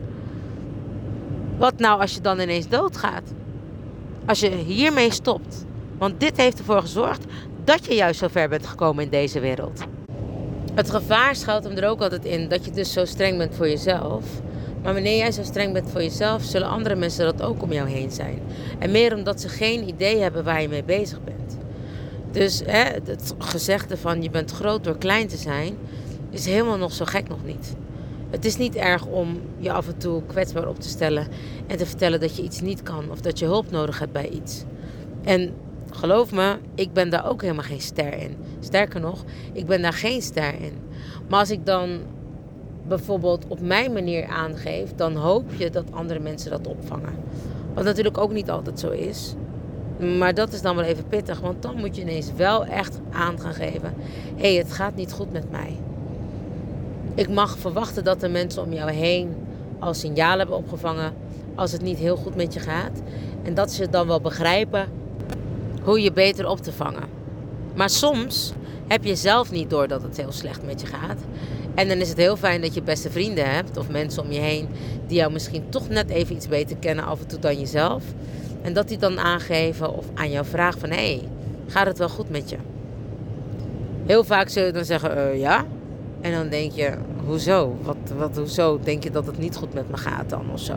Wat 1.59 1.79
nou 1.79 2.01
als 2.01 2.15
je 2.15 2.21
dan 2.21 2.41
ineens 2.41 2.69
doodgaat? 2.69 3.23
Als 4.27 4.41
je 4.41 4.49
hiermee 4.51 5.13
stopt. 5.13 5.65
Want 5.99 6.21
dit 6.21 6.37
heeft 6.37 6.59
ervoor 6.59 6.81
gezorgd 6.81 7.25
dat 7.65 7.87
je 7.87 7.95
juist 7.95 8.19
zo 8.19 8.29
ver 8.29 8.49
bent 8.49 8.67
gekomen 8.67 9.05
in 9.05 9.11
deze 9.11 9.41
wereld. 9.41 9.81
Het 10.75 10.91
gevaar 10.91 11.37
schuilt 11.37 11.65
hem 11.65 11.77
er 11.77 11.89
ook 11.89 12.01
altijd 12.01 12.25
in 12.25 12.49
dat 12.49 12.65
je 12.65 12.71
dus 12.71 12.93
zo 12.93 13.05
streng 13.05 13.39
bent 13.39 13.55
voor 13.55 13.69
jezelf. 13.69 14.25
Maar 14.83 14.93
wanneer 14.93 15.17
jij 15.17 15.33
zo 15.33 15.43
streng 15.43 15.73
bent 15.73 15.91
voor 15.91 16.03
jezelf, 16.03 16.43
zullen 16.43 16.69
andere 16.69 16.95
mensen 16.95 17.25
dat 17.25 17.43
ook 17.43 17.63
om 17.63 17.73
jou 17.73 17.89
heen 17.89 18.11
zijn. 18.11 18.39
En 18.79 18.91
meer 18.91 19.15
omdat 19.15 19.41
ze 19.41 19.49
geen 19.49 19.89
idee 19.89 20.19
hebben 20.19 20.45
waar 20.45 20.63
je 20.63 20.69
mee 20.69 20.85
bezig 20.85 21.25
bent. 21.25 21.42
Dus 22.33 22.63
hè, 22.67 22.83
het 23.05 23.35
gezegde 23.39 23.97
van 23.97 24.23
je 24.23 24.31
bent 24.31 24.51
groot 24.51 24.85
door 24.85 24.99
klein 24.99 25.29
te 25.29 25.37
zijn, 25.37 25.77
is 26.31 26.47
helemaal 26.47 26.77
nog 26.77 26.93
zo 26.93 27.05
gek 27.05 27.29
nog 27.29 27.45
niet. 27.45 27.75
Het 28.31 28.45
is 28.45 28.57
niet 28.57 28.77
erg 28.77 29.07
om 29.07 29.41
je 29.59 29.73
af 29.73 29.87
en 29.87 29.99
toe 29.99 30.23
kwetsbaar 30.27 30.69
op 30.69 30.81
te 30.81 30.89
stellen 30.89 31.27
en 31.67 31.77
te 31.77 31.87
vertellen 31.87 32.21
dat 32.21 32.37
je 32.37 32.43
iets 32.43 32.61
niet 32.61 32.83
kan 32.83 33.11
of 33.11 33.21
dat 33.21 33.39
je 33.39 33.45
hulp 33.45 33.71
nodig 33.71 33.99
hebt 33.99 34.13
bij 34.13 34.29
iets. 34.29 34.65
En 35.23 35.55
geloof 35.91 36.33
me, 36.33 36.57
ik 36.75 36.93
ben 36.93 37.11
daar 37.11 37.29
ook 37.29 37.43
helemaal 37.43 37.65
geen 37.65 37.81
ster 37.81 38.13
in. 38.15 38.37
Sterker 38.61 39.01
nog, 39.01 39.25
ik 39.53 39.67
ben 39.67 39.83
daar 39.83 39.93
geen 39.93 40.23
ster 40.23 40.55
in. 40.61 40.73
Maar 41.29 41.39
als 41.39 41.51
ik 41.51 41.67
dan 41.67 42.01
bijvoorbeeld 42.89 43.45
op 43.49 43.61
mijn 43.61 43.93
manier 43.93 44.27
aangeef, 44.27 44.95
dan 44.95 45.17
hoop 45.17 45.45
je 45.57 45.71
dat 45.71 45.93
andere 45.93 46.21
mensen 46.21 46.51
dat 46.51 46.67
opvangen. 46.67 47.15
Wat 47.75 47.85
natuurlijk 47.85 48.19
ook 48.19 48.33
niet 48.33 48.51
altijd 48.51 48.81
zo 48.81 48.91
is. 48.91 49.35
Maar 50.03 50.35
dat 50.35 50.53
is 50.53 50.63
dan 50.63 50.77
wel 50.77 50.85
even 50.85 51.07
pittig, 51.09 51.41
want 51.41 51.63
dan 51.63 51.77
moet 51.77 51.97
je 51.97 52.03
ineens 52.03 52.33
wel 52.37 52.65
echt 52.65 52.99
aan 53.13 53.41
gaan 53.41 53.55
geven: 53.55 53.95
hé, 54.37 54.49
hey, 54.49 54.55
het 54.55 54.73
gaat 54.73 54.95
niet 54.95 55.13
goed 55.13 55.33
met 55.33 55.51
mij. 55.51 55.77
Ik 57.15 57.29
mag 57.29 57.59
verwachten 57.59 58.05
dat 58.05 58.21
de 58.21 58.29
mensen 58.29 58.63
om 58.63 58.73
jou 58.73 58.91
heen 58.91 59.35
al 59.79 59.95
signalen 59.95 60.39
hebben 60.39 60.57
opgevangen 60.57 61.13
als 61.55 61.73
het 61.73 61.83
niet 61.83 61.99
heel 61.99 62.17
goed 62.17 62.35
met 62.35 62.55
je 62.55 62.61
gaat. 62.61 63.03
En 63.43 63.55
dat 63.55 63.73
ze 63.73 63.91
dan 63.91 64.07
wel 64.07 64.21
begrijpen 64.21 64.87
hoe 65.83 66.03
je 66.03 66.13
beter 66.13 66.49
op 66.49 66.59
te 66.59 66.73
vangen. 66.73 67.09
Maar 67.75 67.91
soms 67.91 68.53
heb 68.87 69.05
je 69.05 69.17
zelf 69.17 69.51
niet 69.51 69.71
door 69.71 69.89
dat 69.89 70.03
het 70.03 70.17
heel 70.17 70.33
slecht 70.33 70.67
met 70.67 70.81
je 70.81 70.87
gaat. 70.87 71.21
En 71.75 71.89
dan 71.89 71.99
is 71.99 72.09
het 72.09 72.19
heel 72.19 72.37
fijn 72.37 72.61
dat 72.61 72.75
je 72.75 72.83
beste 72.83 73.11
vrienden 73.11 73.51
hebt 73.51 73.77
of 73.77 73.89
mensen 73.89 74.23
om 74.23 74.33
je 74.33 74.41
heen 74.41 74.69
die 75.07 75.17
jou 75.17 75.33
misschien 75.33 75.65
toch 75.69 75.89
net 75.89 76.11
even 76.11 76.35
iets 76.35 76.49
beter 76.49 76.77
kennen 76.77 77.05
af 77.05 77.21
en 77.21 77.27
toe 77.27 77.39
dan 77.39 77.59
jezelf. 77.59 78.03
En 78.63 78.73
dat 78.73 78.89
die 78.89 78.99
dan 78.99 79.19
aangeven 79.19 79.97
of 79.97 80.05
aan 80.15 80.31
jou 80.31 80.47
vragen 80.47 80.81
van 80.81 80.91
hé, 80.91 80.97
hey, 80.97 81.29
gaat 81.67 81.87
het 81.87 81.99
wel 81.99 82.09
goed 82.09 82.31
met 82.31 82.51
je? 82.51 82.57
Heel 84.07 84.25
vaak 84.25 84.49
zul 84.49 84.65
je 84.65 84.73
dan 84.73 84.85
zeggen 84.85 85.17
uh, 85.17 85.41
ja. 85.41 85.65
En 86.21 86.33
dan 86.33 86.49
denk 86.49 86.73
je, 86.73 86.93
hoezo? 87.27 87.77
Wat, 87.83 87.97
wat, 88.17 88.37
hoezo 88.37 88.81
denk 88.83 89.03
je 89.03 89.11
dat 89.11 89.27
het 89.27 89.39
niet 89.39 89.57
goed 89.57 89.75
met 89.75 89.91
me 89.91 89.97
gaat 89.97 90.31
dan 90.31 90.53
of 90.53 90.61
zo? 90.61 90.77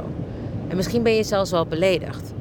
En 0.68 0.76
misschien 0.76 1.04
ben 1.04 1.14
je 1.14 1.24
zelfs 1.24 1.52
wel 1.52 1.66
beledigd. 1.66 2.34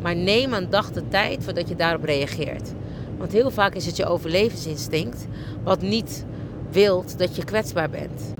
Maar 0.00 0.16
neem 0.16 0.52
een 0.52 0.70
dag 0.70 0.92
de 0.92 1.08
tijd 1.08 1.44
voordat 1.44 1.68
je 1.68 1.76
daarop 1.76 2.04
reageert. 2.04 2.72
Want 3.18 3.32
heel 3.32 3.50
vaak 3.50 3.74
is 3.74 3.86
het 3.86 3.96
je 3.96 4.06
overlevingsinstinct 4.06 5.26
wat 5.62 5.82
niet 5.82 6.24
wilt 6.70 7.18
dat 7.18 7.36
je 7.36 7.44
kwetsbaar 7.44 7.90
bent. 7.90 8.34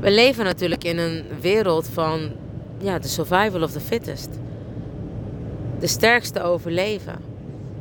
We 0.00 0.10
leven 0.10 0.44
natuurlijk 0.44 0.84
in 0.84 0.98
een 0.98 1.24
wereld 1.40 1.88
van 1.92 2.30
ja, 2.78 2.98
de 2.98 3.08
survival 3.08 3.62
of 3.62 3.70
the 3.70 3.80
fittest. 3.80 4.28
De 5.84 5.90
sterkste 5.90 6.42
overleven. 6.42 7.14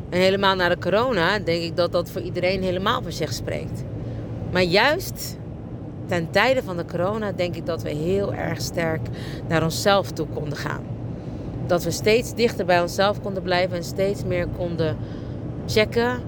En 0.10 0.20
helemaal 0.20 0.56
na 0.56 0.70
de 0.70 0.78
corona 0.78 1.40
denk 1.40 1.64
ik 1.64 1.76
dat 1.76 1.92
dat 1.92 2.10
voor 2.10 2.22
iedereen 2.22 2.64
helemaal 2.64 3.02
voor 3.02 3.12
zich 3.12 3.34
spreekt. 3.34 3.84
Maar 4.52 4.62
juist 4.62 5.38
ten 6.06 6.32
tijde 6.32 6.64
van 6.64 6.78
de 6.78 6.86
corona 6.86 7.32
denk 7.32 7.56
ik 7.56 7.66
dat 7.66 7.82
we 7.82 7.90
heel 7.90 8.34
erg 8.34 8.62
sterk 8.62 9.02
naar 9.48 9.64
onszelf 9.64 10.12
toe 10.12 10.28
konden 10.28 10.58
gaan. 10.58 10.84
Dat 11.68 11.84
we 11.84 11.92
steeds 11.92 12.34
dichter 12.34 12.66
bij 12.66 12.82
onszelf 12.82 13.22
konden 13.22 13.44
blijven 13.44 13.78
en 13.78 13.84
steeds 13.84 14.24
meer 14.24 14.48
konden 14.48 14.98
checken 15.68 16.22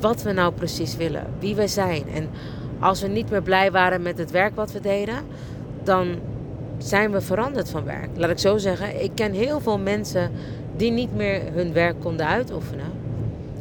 wat 0.00 0.22
we 0.22 0.32
nou 0.32 0.52
precies 0.52 0.96
willen, 0.96 1.26
wie 1.38 1.54
we 1.54 1.68
zijn. 1.68 2.08
En 2.14 2.28
als 2.78 3.00
we 3.00 3.08
niet 3.08 3.30
meer 3.30 3.42
blij 3.42 3.70
waren 3.70 4.02
met 4.02 4.18
het 4.18 4.30
werk 4.30 4.56
wat 4.56 4.72
we 4.72 4.80
deden, 4.80 5.18
dan 5.82 6.18
zijn 6.78 7.10
we 7.10 7.20
veranderd 7.20 7.70
van 7.70 7.84
werk. 7.84 8.08
Laat 8.14 8.30
ik 8.30 8.38
zo 8.38 8.58
zeggen, 8.58 9.02
ik 9.02 9.10
ken 9.14 9.32
heel 9.32 9.60
veel 9.60 9.78
mensen 9.78 10.30
die 10.76 10.90
niet 10.90 11.14
meer 11.14 11.40
hun 11.52 11.72
werk 11.72 12.00
konden 12.00 12.26
uitoefenen 12.26 12.92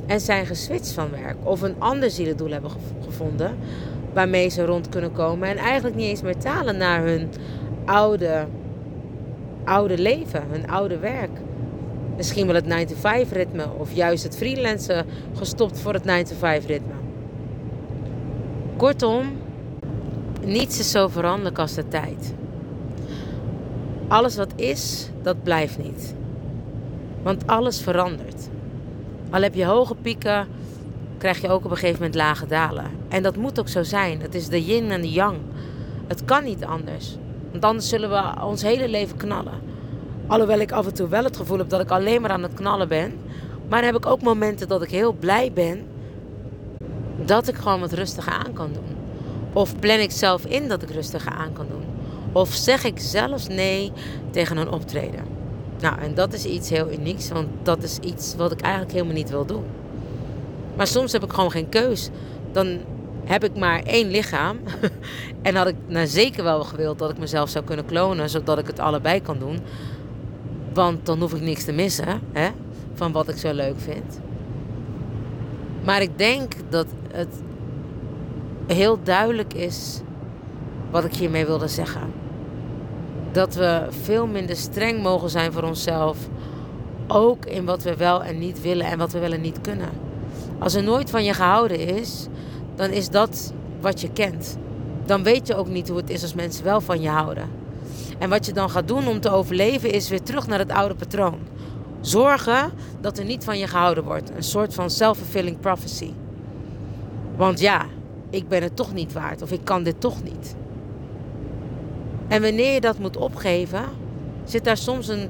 en 0.05 0.19
zijn 0.19 0.45
geswitcht 0.45 0.91
van 0.91 1.09
werk 1.09 1.35
of 1.43 1.61
een 1.61 1.75
ander 1.77 2.09
zielendoel 2.09 2.51
hebben 2.51 2.71
gevonden 3.05 3.57
waarmee 4.13 4.49
ze 4.49 4.65
rond 4.65 4.89
kunnen 4.89 5.11
komen 5.11 5.47
en 5.47 5.57
eigenlijk 5.57 5.95
niet 5.95 6.07
eens 6.07 6.21
meer 6.21 6.37
talen 6.37 6.77
naar 6.77 7.03
hun 7.03 7.29
oude, 7.85 8.45
oude 9.63 9.97
leven, 9.97 10.43
hun 10.49 10.69
oude 10.69 10.97
werk. 10.97 11.31
Misschien 12.17 12.47
wel 12.47 12.55
het 12.55 12.65
9-to-5 12.65 13.31
ritme 13.31 13.65
of 13.77 13.93
juist 13.93 14.23
het 14.23 14.37
freelancen 14.37 15.05
gestopt 15.33 15.79
voor 15.79 15.93
het 15.93 16.03
9-to-5 16.03 16.65
ritme. 16.65 16.93
Kortom, 18.77 19.31
niets 20.45 20.79
is 20.79 20.91
zo 20.91 21.07
veranderlijk 21.07 21.59
als 21.59 21.73
de 21.73 21.87
tijd. 21.87 22.33
Alles 24.07 24.35
wat 24.35 24.51
is, 24.55 25.09
dat 25.21 25.43
blijft 25.43 25.77
niet. 25.77 26.13
Want 27.23 27.47
alles 27.47 27.81
verandert. 27.81 28.49
Al 29.29 29.41
heb 29.41 29.53
je 29.53 29.65
hoge 29.65 29.95
pieken, 29.95 30.47
krijg 31.17 31.41
je 31.41 31.49
ook 31.49 31.65
op 31.65 31.71
een 31.71 31.77
gegeven 31.77 32.01
moment 32.01 32.15
lage 32.15 32.45
dalen. 32.45 32.85
En 33.09 33.23
dat 33.23 33.35
moet 33.35 33.59
ook 33.59 33.67
zo 33.67 33.83
zijn. 33.83 34.21
Het 34.21 34.35
is 34.35 34.47
de 34.47 34.65
yin 34.65 34.91
en 34.91 35.01
de 35.01 35.11
yang. 35.11 35.37
Het 36.07 36.25
kan 36.25 36.43
niet 36.43 36.65
anders. 36.65 37.17
Want 37.51 37.65
anders 37.65 37.89
zullen 37.89 38.09
we 38.09 38.45
ons 38.45 38.61
hele 38.61 38.87
leven 38.87 39.17
knallen. 39.17 39.61
Alhoewel 40.27 40.59
ik 40.59 40.71
af 40.71 40.85
en 40.85 40.93
toe 40.93 41.07
wel 41.07 41.23
het 41.23 41.37
gevoel 41.37 41.57
heb 41.57 41.69
dat 41.69 41.81
ik 41.81 41.91
alleen 41.91 42.21
maar 42.21 42.31
aan 42.31 42.43
het 42.43 42.53
knallen 42.53 42.87
ben. 42.87 43.13
Maar 43.69 43.81
dan 43.81 43.93
heb 43.93 44.03
ik 44.03 44.05
ook 44.05 44.21
momenten 44.21 44.67
dat 44.67 44.83
ik 44.83 44.89
heel 44.89 45.13
blij 45.13 45.51
ben 45.53 45.87
dat 47.25 47.47
ik 47.47 47.55
gewoon 47.55 47.79
wat 47.79 47.93
rustiger 47.93 48.33
aan 48.33 48.53
kan 48.53 48.73
doen. 48.73 48.95
Of 49.53 49.79
plan 49.79 49.99
ik 49.99 50.11
zelf 50.11 50.45
in 50.45 50.67
dat 50.67 50.81
ik 50.81 50.89
rustiger 50.89 51.31
aan 51.31 51.53
kan 51.53 51.67
doen. 51.69 51.83
Of 52.31 52.53
zeg 52.53 52.83
ik 52.83 52.99
zelfs 52.99 53.47
nee 53.47 53.91
tegen 54.31 54.57
een 54.57 54.69
optreden. 54.71 55.23
Nou, 55.83 55.99
en 55.99 56.13
dat 56.13 56.33
is 56.33 56.45
iets 56.45 56.69
heel 56.69 56.91
unieks, 56.91 57.29
want 57.29 57.47
dat 57.63 57.83
is 57.83 57.99
iets 57.99 58.35
wat 58.35 58.51
ik 58.51 58.61
eigenlijk 58.61 58.93
helemaal 58.93 59.13
niet 59.13 59.29
wil 59.29 59.45
doen. 59.45 59.63
Maar 60.75 60.87
soms 60.87 61.11
heb 61.11 61.23
ik 61.23 61.33
gewoon 61.33 61.51
geen 61.51 61.69
keus. 61.69 62.09
Dan 62.51 62.77
heb 63.23 63.43
ik 63.43 63.57
maar 63.57 63.83
één 63.83 64.07
lichaam. 64.07 64.57
en 65.41 65.55
had 65.55 65.67
ik 65.67 65.75
nou 65.87 66.07
zeker 66.07 66.43
wel 66.43 66.63
gewild 66.63 66.99
dat 66.99 67.09
ik 67.09 67.17
mezelf 67.17 67.49
zou 67.49 67.65
kunnen 67.65 67.85
klonen, 67.85 68.29
zodat 68.29 68.57
ik 68.57 68.67
het 68.67 68.79
allebei 68.79 69.21
kan 69.21 69.39
doen. 69.39 69.59
Want 70.73 71.05
dan 71.05 71.19
hoef 71.19 71.33
ik 71.33 71.41
niks 71.41 71.63
te 71.63 71.71
missen 71.71 72.21
hè, 72.31 72.49
van 72.93 73.11
wat 73.11 73.29
ik 73.29 73.37
zo 73.37 73.53
leuk 73.53 73.79
vind. 73.79 74.19
Maar 75.83 76.01
ik 76.01 76.17
denk 76.17 76.53
dat 76.69 76.87
het 77.11 77.41
heel 78.67 78.99
duidelijk 79.03 79.53
is 79.53 80.01
wat 80.91 81.05
ik 81.05 81.15
hiermee 81.15 81.45
wilde 81.45 81.67
zeggen. 81.67 82.22
Dat 83.33 83.55
we 83.55 83.87
veel 83.89 84.27
minder 84.27 84.55
streng 84.55 85.01
mogen 85.01 85.29
zijn 85.29 85.53
voor 85.53 85.63
onszelf. 85.63 86.17
Ook 87.07 87.45
in 87.45 87.65
wat 87.65 87.83
we 87.83 87.95
wel 87.95 88.23
en 88.23 88.39
niet 88.39 88.61
willen 88.61 88.85
en 88.85 88.97
wat 88.97 89.11
we 89.11 89.19
wel 89.19 89.31
en 89.31 89.41
niet 89.41 89.61
kunnen. 89.61 89.89
Als 90.59 90.73
er 90.73 90.83
nooit 90.83 91.09
van 91.09 91.23
je 91.23 91.33
gehouden 91.33 91.79
is, 91.79 92.27
dan 92.75 92.89
is 92.89 93.09
dat 93.09 93.53
wat 93.81 94.01
je 94.01 94.11
kent. 94.11 94.57
Dan 95.05 95.23
weet 95.23 95.47
je 95.47 95.55
ook 95.55 95.67
niet 95.67 95.87
hoe 95.87 95.97
het 95.97 96.09
is 96.09 96.21
als 96.21 96.33
mensen 96.33 96.63
wel 96.63 96.81
van 96.81 97.01
je 97.01 97.09
houden. 97.09 97.49
En 98.19 98.29
wat 98.29 98.45
je 98.45 98.53
dan 98.53 98.69
gaat 98.69 98.87
doen 98.87 99.07
om 99.07 99.19
te 99.19 99.29
overleven 99.29 99.91
is 99.91 100.09
weer 100.09 100.21
terug 100.21 100.47
naar 100.47 100.59
het 100.59 100.71
oude 100.71 100.95
patroon. 100.95 101.39
Zorgen 102.01 102.71
dat 103.01 103.17
er 103.17 103.25
niet 103.25 103.43
van 103.43 103.57
je 103.57 103.67
gehouden 103.67 104.03
wordt. 104.03 104.31
Een 104.35 104.43
soort 104.43 104.73
van 104.73 104.89
self-fulfilling 104.89 105.59
prophecy. 105.59 106.11
Want 107.35 107.59
ja, 107.59 107.85
ik 108.29 108.47
ben 108.47 108.63
het 108.63 108.75
toch 108.75 108.93
niet 108.93 109.13
waard 109.13 109.41
of 109.41 109.51
ik 109.51 109.61
kan 109.63 109.83
dit 109.83 110.01
toch 110.01 110.23
niet. 110.23 110.55
En 112.27 112.41
wanneer 112.41 112.73
je 112.73 112.81
dat 112.81 112.99
moet 112.99 113.17
opgeven, 113.17 113.83
zit 114.43 114.63
daar 114.63 114.77
soms 114.77 115.07
een 115.07 115.29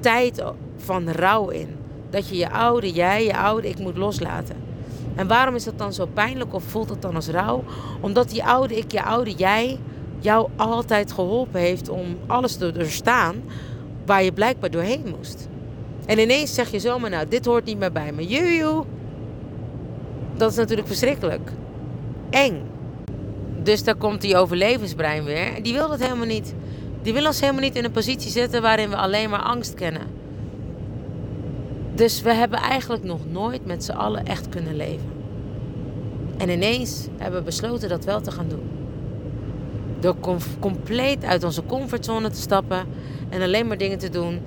tijd 0.00 0.42
van 0.76 1.10
rouw 1.10 1.48
in. 1.48 1.68
Dat 2.10 2.28
je 2.28 2.36
je 2.36 2.50
oude 2.50 2.90
jij, 2.90 3.24
je 3.24 3.36
oude 3.36 3.68
ik 3.68 3.78
moet 3.78 3.96
loslaten. 3.96 4.56
En 5.14 5.26
waarom 5.26 5.54
is 5.54 5.64
dat 5.64 5.78
dan 5.78 5.92
zo 5.92 6.06
pijnlijk 6.06 6.54
of 6.54 6.64
voelt 6.64 6.88
het 6.88 7.02
dan 7.02 7.14
als 7.14 7.28
rouw? 7.28 7.64
Omdat 8.00 8.30
die 8.30 8.44
oude 8.44 8.76
ik, 8.76 8.92
je 8.92 9.02
oude 9.02 9.32
jij, 9.32 9.78
jou 10.18 10.48
altijd 10.56 11.12
geholpen 11.12 11.60
heeft 11.60 11.88
om 11.88 12.16
alles 12.26 12.56
te 12.56 12.72
doorstaan 12.72 13.36
waar 14.06 14.22
je 14.22 14.32
blijkbaar 14.32 14.70
doorheen 14.70 15.14
moest. 15.16 15.48
En 16.06 16.18
ineens 16.18 16.54
zeg 16.54 16.70
je 16.70 16.80
zomaar, 16.80 17.10
nou, 17.10 17.28
dit 17.28 17.44
hoort 17.44 17.64
niet 17.64 17.78
meer 17.78 17.92
bij 17.92 18.12
me. 18.12 18.26
Juju. 18.26 18.82
Dat 20.36 20.50
is 20.50 20.56
natuurlijk 20.56 20.86
verschrikkelijk. 20.86 21.50
Eng. 22.30 22.71
Dus 23.62 23.84
daar 23.84 23.94
komt 23.94 24.20
die 24.20 24.36
overlevensbrein 24.36 25.24
weer. 25.24 25.62
Die 25.62 25.72
wil 25.72 25.88
dat 25.88 26.00
helemaal 26.00 26.26
niet. 26.26 26.54
Die 27.02 27.12
wil 27.12 27.26
ons 27.26 27.40
helemaal 27.40 27.62
niet 27.62 27.76
in 27.76 27.84
een 27.84 27.90
positie 27.90 28.30
zetten 28.30 28.62
waarin 28.62 28.90
we 28.90 28.96
alleen 28.96 29.30
maar 29.30 29.42
angst 29.42 29.74
kennen. 29.74 30.02
Dus 31.94 32.22
we 32.22 32.32
hebben 32.32 32.58
eigenlijk 32.58 33.04
nog 33.04 33.20
nooit 33.30 33.66
met 33.66 33.84
z'n 33.84 33.92
allen 33.92 34.24
echt 34.24 34.48
kunnen 34.48 34.76
leven. 34.76 35.10
En 36.36 36.48
ineens 36.48 37.06
hebben 37.16 37.38
we 37.38 37.44
besloten 37.44 37.88
dat 37.88 38.04
wel 38.04 38.20
te 38.20 38.30
gaan 38.30 38.48
doen. 38.48 38.70
Door 40.00 40.16
compleet 40.60 41.24
uit 41.24 41.44
onze 41.44 41.64
comfortzone 41.66 42.30
te 42.30 42.40
stappen 42.40 42.86
en 43.28 43.42
alleen 43.42 43.66
maar 43.66 43.78
dingen 43.78 43.98
te 43.98 44.08
doen 44.08 44.40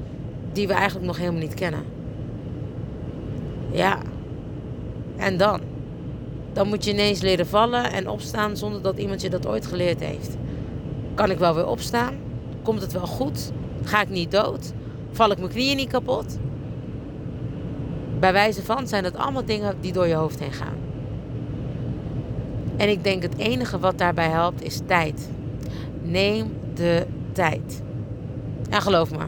die 0.52 0.68
we 0.68 0.74
eigenlijk 0.74 1.06
nog 1.06 1.18
helemaal 1.18 1.42
niet 1.42 1.54
kennen. 1.54 1.84
Ja. 3.72 3.98
En 5.18 5.38
dan? 5.38 5.60
Dan 6.56 6.68
moet 6.68 6.84
je 6.84 6.92
ineens 6.92 7.22
leren 7.22 7.48
vallen 7.48 7.92
en 7.92 8.10
opstaan 8.10 8.58
zonder 8.58 8.82
dat 8.82 8.98
iemand 8.98 9.22
je 9.22 9.30
dat 9.30 9.48
ooit 9.48 9.66
geleerd 9.66 10.00
heeft. 10.00 10.38
Kan 11.14 11.32
ik 11.32 11.38
wel 11.38 11.56
weer 11.56 11.68
opstaan? 11.68 12.16
Komt 12.64 12.82
het 12.82 12.94
wel 12.94 13.08
goed? 13.08 13.52
Ga 13.84 14.02
ik 14.02 14.10
niet 14.10 14.32
dood? 14.32 14.72
Val 15.12 15.32
ik 15.32 15.38
mijn 15.38 15.50
knieën 15.50 15.76
niet 15.76 15.90
kapot? 15.90 16.38
Bij 18.20 18.34
wijze 18.34 18.64
van 18.64 18.88
zijn 18.88 19.04
dat 19.04 19.18
allemaal 19.18 19.46
dingen 19.46 19.76
die 19.82 19.94
door 19.94 20.08
je 20.08 20.14
hoofd 20.14 20.40
heen 20.40 20.54
gaan. 20.54 20.78
En 22.78 22.90
ik 22.90 23.04
denk 23.04 23.22
het 23.22 23.38
enige 23.38 23.80
wat 23.80 23.98
daarbij 23.98 24.30
helpt 24.30 24.64
is 24.64 24.80
tijd. 24.86 25.30
Neem 26.02 26.54
de 26.74 27.06
tijd. 27.32 27.82
En 28.70 28.82
geloof 28.82 29.12
me, 29.12 29.26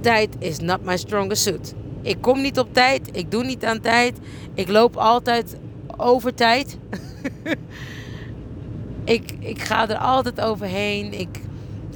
tijd 0.00 0.36
is 0.38 0.58
not 0.58 0.84
my 0.84 0.96
strongest 0.96 1.42
suit. 1.42 1.74
Ik 2.02 2.20
kom 2.20 2.40
niet 2.40 2.58
op 2.58 2.74
tijd, 2.74 3.08
ik 3.12 3.30
doe 3.30 3.44
niet 3.44 3.64
aan 3.64 3.80
tijd, 3.80 4.18
ik 4.54 4.68
loop 4.68 4.96
altijd 4.96 5.56
over 6.00 6.34
tijd. 6.34 6.78
ik, 9.04 9.32
ik 9.38 9.62
ga 9.62 9.88
er 9.88 9.96
altijd 9.98 10.40
overheen, 10.40 11.12
ik 11.20 11.40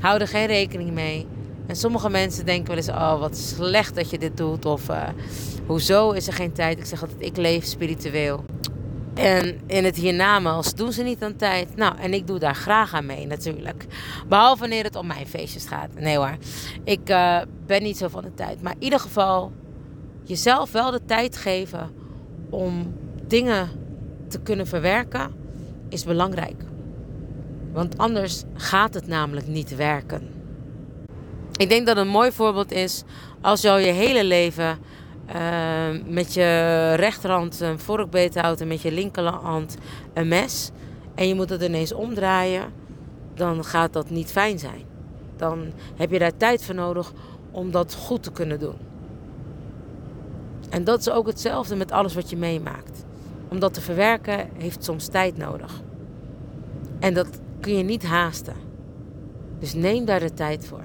hou 0.00 0.20
er 0.20 0.28
geen 0.28 0.46
rekening 0.46 0.90
mee. 0.90 1.26
En 1.66 1.76
sommige 1.76 2.10
mensen 2.10 2.46
denken 2.46 2.68
wel 2.68 2.76
eens, 2.76 2.88
oh 2.88 3.18
wat 3.18 3.36
slecht 3.36 3.94
dat 3.94 4.10
je 4.10 4.18
dit 4.18 4.36
doet. 4.36 4.64
Of 4.64 4.88
uh, 4.88 5.08
hoezo 5.66 6.10
is 6.10 6.26
er 6.26 6.32
geen 6.32 6.52
tijd? 6.52 6.78
Ik 6.78 6.84
zeg 6.84 7.02
altijd, 7.02 7.22
ik 7.22 7.36
leef 7.36 7.64
spiritueel. 7.64 8.44
En 9.14 9.60
in 9.66 9.84
het 9.84 9.96
hiernamaals 9.96 10.74
doen 10.74 10.92
ze 10.92 11.02
niet 11.02 11.22
aan 11.22 11.36
tijd. 11.36 11.76
Nou, 11.76 11.98
en 11.98 12.14
ik 12.14 12.26
doe 12.26 12.38
daar 12.38 12.54
graag 12.54 12.94
aan 12.94 13.06
mee 13.06 13.26
natuurlijk. 13.26 13.86
Behalve 14.28 14.60
wanneer 14.60 14.84
het 14.84 14.96
om 14.96 15.06
mijn 15.06 15.26
feestjes 15.26 15.66
gaat. 15.66 15.88
Nee 15.94 16.16
hoor, 16.16 16.36
ik 16.84 17.10
uh, 17.10 17.40
ben 17.66 17.82
niet 17.82 17.96
zo 17.96 18.08
van 18.08 18.22
de 18.22 18.34
tijd. 18.34 18.62
Maar 18.62 18.72
in 18.72 18.82
ieder 18.82 19.00
geval, 19.00 19.52
jezelf 20.22 20.72
wel 20.72 20.90
de 20.90 21.04
tijd 21.04 21.36
geven 21.36 21.90
om 22.50 22.94
dingen 23.26 23.68
te 24.28 24.40
kunnen 24.40 24.66
verwerken, 24.66 25.32
is 25.88 26.04
belangrijk. 26.04 26.62
Want 27.72 27.98
anders 27.98 28.42
gaat 28.54 28.94
het 28.94 29.06
namelijk 29.06 29.46
niet 29.46 29.76
werken. 29.76 30.28
Ik 31.56 31.68
denk 31.68 31.86
dat 31.86 31.96
een 31.96 32.08
mooi 32.08 32.32
voorbeeld 32.32 32.72
is 32.72 33.02
als 33.40 33.60
je 33.60 33.70
al 33.70 33.78
je 33.78 33.92
hele 33.92 34.24
leven 34.24 34.78
uh, 35.28 35.34
met 36.06 36.34
je 36.34 36.92
rechterhand 36.94 37.60
een 37.60 37.78
vork 37.78 38.10
beet 38.10 38.40
houdt 38.40 38.60
en 38.60 38.68
met 38.68 38.82
je 38.82 38.92
linkerhand 38.92 39.76
een 40.14 40.28
mes. 40.28 40.70
En 41.14 41.28
je 41.28 41.34
moet 41.34 41.50
het 41.50 41.62
ineens 41.62 41.92
omdraaien, 41.92 42.72
dan 43.34 43.64
gaat 43.64 43.92
dat 43.92 44.10
niet 44.10 44.30
fijn 44.30 44.58
zijn. 44.58 44.82
Dan 45.36 45.72
heb 45.96 46.10
je 46.10 46.18
daar 46.18 46.36
tijd 46.36 46.64
voor 46.64 46.74
nodig 46.74 47.12
om 47.50 47.70
dat 47.70 47.94
goed 47.94 48.22
te 48.22 48.32
kunnen 48.32 48.58
doen. 48.58 48.76
En 50.70 50.84
dat 50.84 50.98
is 50.98 51.10
ook 51.10 51.26
hetzelfde 51.26 51.76
met 51.76 51.92
alles 51.92 52.14
wat 52.14 52.30
je 52.30 52.36
meemaakt. 52.36 53.04
Om 53.54 53.60
dat 53.60 53.74
te 53.74 53.80
verwerken 53.80 54.48
heeft 54.58 54.84
soms 54.84 55.08
tijd 55.08 55.36
nodig. 55.36 55.82
En 56.98 57.14
dat 57.14 57.28
kun 57.60 57.76
je 57.76 57.82
niet 57.82 58.02
haasten. 58.02 58.54
Dus 59.58 59.74
neem 59.74 60.04
daar 60.04 60.20
de 60.20 60.34
tijd 60.34 60.66
voor. 60.66 60.84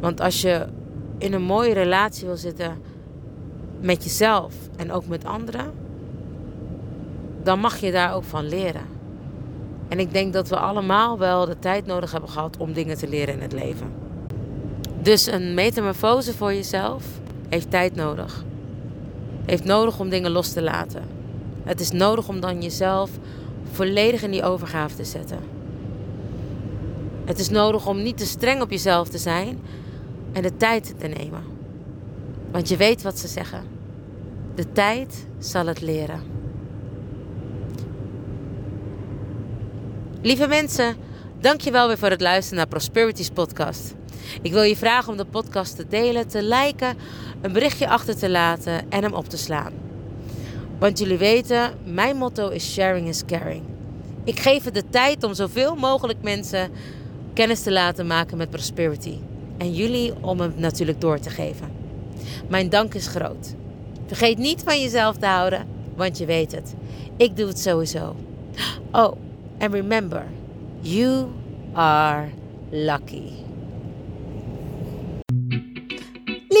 Want 0.00 0.20
als 0.20 0.40
je 0.40 0.66
in 1.18 1.32
een 1.32 1.42
mooie 1.42 1.74
relatie 1.74 2.26
wil 2.26 2.36
zitten 2.36 2.82
met 3.80 4.04
jezelf 4.04 4.54
en 4.76 4.92
ook 4.92 5.06
met 5.06 5.24
anderen, 5.24 5.72
dan 7.42 7.58
mag 7.58 7.76
je 7.76 7.92
daar 7.92 8.14
ook 8.14 8.24
van 8.24 8.48
leren. 8.48 8.86
En 9.88 9.98
ik 9.98 10.12
denk 10.12 10.32
dat 10.32 10.48
we 10.48 10.56
allemaal 10.56 11.18
wel 11.18 11.46
de 11.46 11.58
tijd 11.58 11.86
nodig 11.86 12.12
hebben 12.12 12.30
gehad 12.30 12.56
om 12.56 12.72
dingen 12.72 12.96
te 12.96 13.08
leren 13.08 13.34
in 13.34 13.40
het 13.40 13.52
leven. 13.52 13.92
Dus 15.02 15.26
een 15.26 15.54
metamorfose 15.54 16.34
voor 16.34 16.54
jezelf 16.54 17.04
heeft 17.48 17.70
tijd 17.70 17.94
nodig. 17.94 18.44
Heeft 19.50 19.64
nodig 19.64 19.98
om 19.98 20.08
dingen 20.08 20.30
los 20.30 20.52
te 20.52 20.62
laten. 20.62 21.02
Het 21.64 21.80
is 21.80 21.90
nodig 21.90 22.28
om 22.28 22.40
dan 22.40 22.62
jezelf 22.62 23.10
volledig 23.70 24.22
in 24.22 24.30
die 24.30 24.42
overgave 24.42 24.96
te 24.96 25.04
zetten. 25.04 25.38
Het 27.24 27.38
is 27.38 27.48
nodig 27.48 27.86
om 27.86 28.02
niet 28.02 28.18
te 28.18 28.26
streng 28.26 28.62
op 28.62 28.70
jezelf 28.70 29.08
te 29.08 29.18
zijn 29.18 29.60
en 30.32 30.42
de 30.42 30.56
tijd 30.56 30.94
te 30.98 31.06
nemen. 31.06 31.42
Want 32.50 32.68
je 32.68 32.76
weet 32.76 33.02
wat 33.02 33.18
ze 33.18 33.28
zeggen. 33.28 33.62
De 34.54 34.72
tijd 34.72 35.26
zal 35.38 35.66
het 35.66 35.80
leren. 35.80 36.20
Lieve 40.22 40.46
mensen, 40.46 40.96
dankjewel 41.40 41.86
weer 41.86 41.98
voor 41.98 42.10
het 42.10 42.20
luisteren 42.20 42.58
naar 42.58 42.68
Prosperities 42.68 43.30
podcast. 43.30 43.94
Ik 44.42 44.52
wil 44.52 44.62
je 44.62 44.76
vragen 44.76 45.10
om 45.10 45.16
de 45.16 45.24
podcast 45.24 45.76
te 45.76 45.86
delen, 45.88 46.28
te 46.28 46.42
liken, 46.42 46.96
een 47.40 47.52
berichtje 47.52 47.88
achter 47.88 48.16
te 48.16 48.30
laten 48.30 48.90
en 48.90 49.02
hem 49.02 49.12
op 49.12 49.28
te 49.28 49.36
slaan. 49.36 49.72
Want 50.78 50.98
jullie 50.98 51.18
weten, 51.18 51.72
mijn 51.84 52.16
motto 52.16 52.48
is 52.48 52.72
sharing 52.72 53.08
is 53.08 53.24
caring. 53.24 53.62
Ik 54.24 54.40
geef 54.40 54.64
het 54.64 54.74
de 54.74 54.88
tijd 54.90 55.24
om 55.24 55.34
zoveel 55.34 55.74
mogelijk 55.74 56.22
mensen 56.22 56.70
kennis 57.34 57.62
te 57.62 57.72
laten 57.72 58.06
maken 58.06 58.36
met 58.36 58.50
prosperity. 58.50 59.18
En 59.58 59.72
jullie 59.74 60.12
om 60.20 60.40
hem 60.40 60.54
natuurlijk 60.56 61.00
door 61.00 61.18
te 61.18 61.30
geven. 61.30 61.70
Mijn 62.48 62.68
dank 62.68 62.94
is 62.94 63.06
groot. 63.06 63.54
Vergeet 64.06 64.38
niet 64.38 64.62
van 64.64 64.80
jezelf 64.80 65.16
te 65.16 65.26
houden, 65.26 65.66
want 65.96 66.18
je 66.18 66.26
weet 66.26 66.52
het. 66.52 66.74
Ik 67.16 67.36
doe 67.36 67.46
het 67.46 67.58
sowieso. 67.58 68.16
Oh, 68.92 69.12
and 69.58 69.72
remember, 69.72 70.24
you 70.80 71.26
are 71.72 72.28
lucky. 72.70 73.49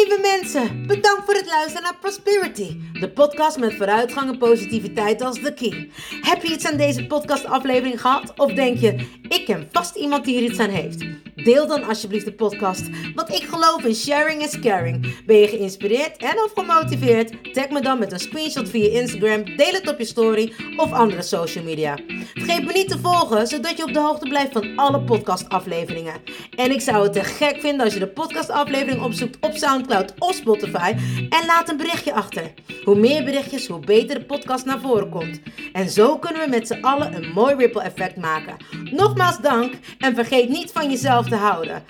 Lieve 0.00 0.20
mensen, 0.20 0.86
bedankt 0.86 1.24
voor 1.24 1.34
het 1.34 1.46
luisteren 1.46 1.82
naar 1.82 1.96
Prosperity, 2.00 2.76
de 3.00 3.10
podcast 3.10 3.58
met 3.58 3.74
vooruitgang 3.74 4.30
en 4.30 4.38
positiviteit 4.38 5.22
als 5.22 5.40
de 5.40 5.54
key. 5.54 5.90
Heb 6.20 6.42
je 6.42 6.52
iets 6.52 6.66
aan 6.66 6.76
deze 6.76 7.06
podcastaflevering 7.06 8.00
gehad? 8.00 8.32
Of 8.36 8.52
denk 8.52 8.78
je, 8.78 9.06
ik 9.28 9.44
ken 9.44 9.68
vast 9.72 9.94
iemand 9.96 10.24
die 10.24 10.36
er 10.36 10.42
iets 10.42 10.58
aan 10.58 10.68
heeft? 10.68 11.04
Deel 11.44 11.66
dan 11.66 11.84
alsjeblieft 11.84 12.24
de 12.24 12.32
podcast, 12.32 12.88
want 13.14 13.28
ik 13.34 13.42
geloof 13.42 13.84
in 13.84 13.94
sharing 13.94 14.42
is 14.42 14.58
caring. 14.58 15.24
Ben 15.26 15.36
je 15.36 15.48
geïnspireerd 15.48 16.16
en 16.16 16.42
of 16.44 16.52
gemotiveerd? 16.54 17.54
Tag 17.54 17.68
me 17.70 17.80
dan 17.80 17.98
met 17.98 18.12
een 18.12 18.18
screenshot 18.18 18.68
via 18.68 19.00
Instagram, 19.00 19.56
deel 19.56 19.72
het 19.72 19.88
op 19.88 19.98
je 19.98 20.04
story 20.04 20.52
of 20.76 20.92
andere 20.92 21.22
social 21.22 21.64
media. 21.64 21.98
Vergeet 22.34 22.64
me 22.64 22.72
niet 22.72 22.88
te 22.88 22.98
volgen, 22.98 23.46
zodat 23.46 23.76
je 23.76 23.82
op 23.82 23.92
de 23.92 24.00
hoogte 24.00 24.28
blijft 24.28 24.52
van 24.52 24.76
alle 24.76 25.00
podcastafleveringen. 25.02 26.14
En 26.56 26.70
ik 26.70 26.80
zou 26.80 27.02
het 27.02 27.12
te 27.12 27.24
gek 27.24 27.60
vinden 27.60 27.84
als 27.84 27.94
je 27.94 28.00
de 28.00 28.08
podcastaflevering 28.08 29.02
opzoekt 29.02 29.36
op 29.40 29.56
SoundCloud 29.56 30.14
of 30.18 30.34
Spotify 30.34 30.94
en 31.28 31.46
laat 31.46 31.68
een 31.68 31.76
berichtje 31.76 32.12
achter. 32.12 32.52
Hoe 32.84 32.98
meer 32.98 33.24
berichtjes, 33.24 33.66
hoe 33.66 33.80
beter 33.80 34.18
de 34.18 34.24
podcast 34.24 34.64
naar 34.64 34.80
voren 34.80 35.08
komt. 35.08 35.40
En 35.72 35.90
zo 35.90 36.18
kunnen 36.18 36.42
we 36.42 36.48
met 36.48 36.66
z'n 36.66 36.80
allen 36.80 37.14
een 37.14 37.32
mooi 37.32 37.54
ripple 37.54 37.82
effect 37.82 38.16
maken. 38.16 38.56
Nogmaals 38.90 39.40
dank 39.40 39.72
en 39.98 40.14
vergeet 40.14 40.48
niet 40.48 40.72
van 40.72 40.90
jezelf 40.90 41.28
te 41.30 41.36
houden. 41.36 41.82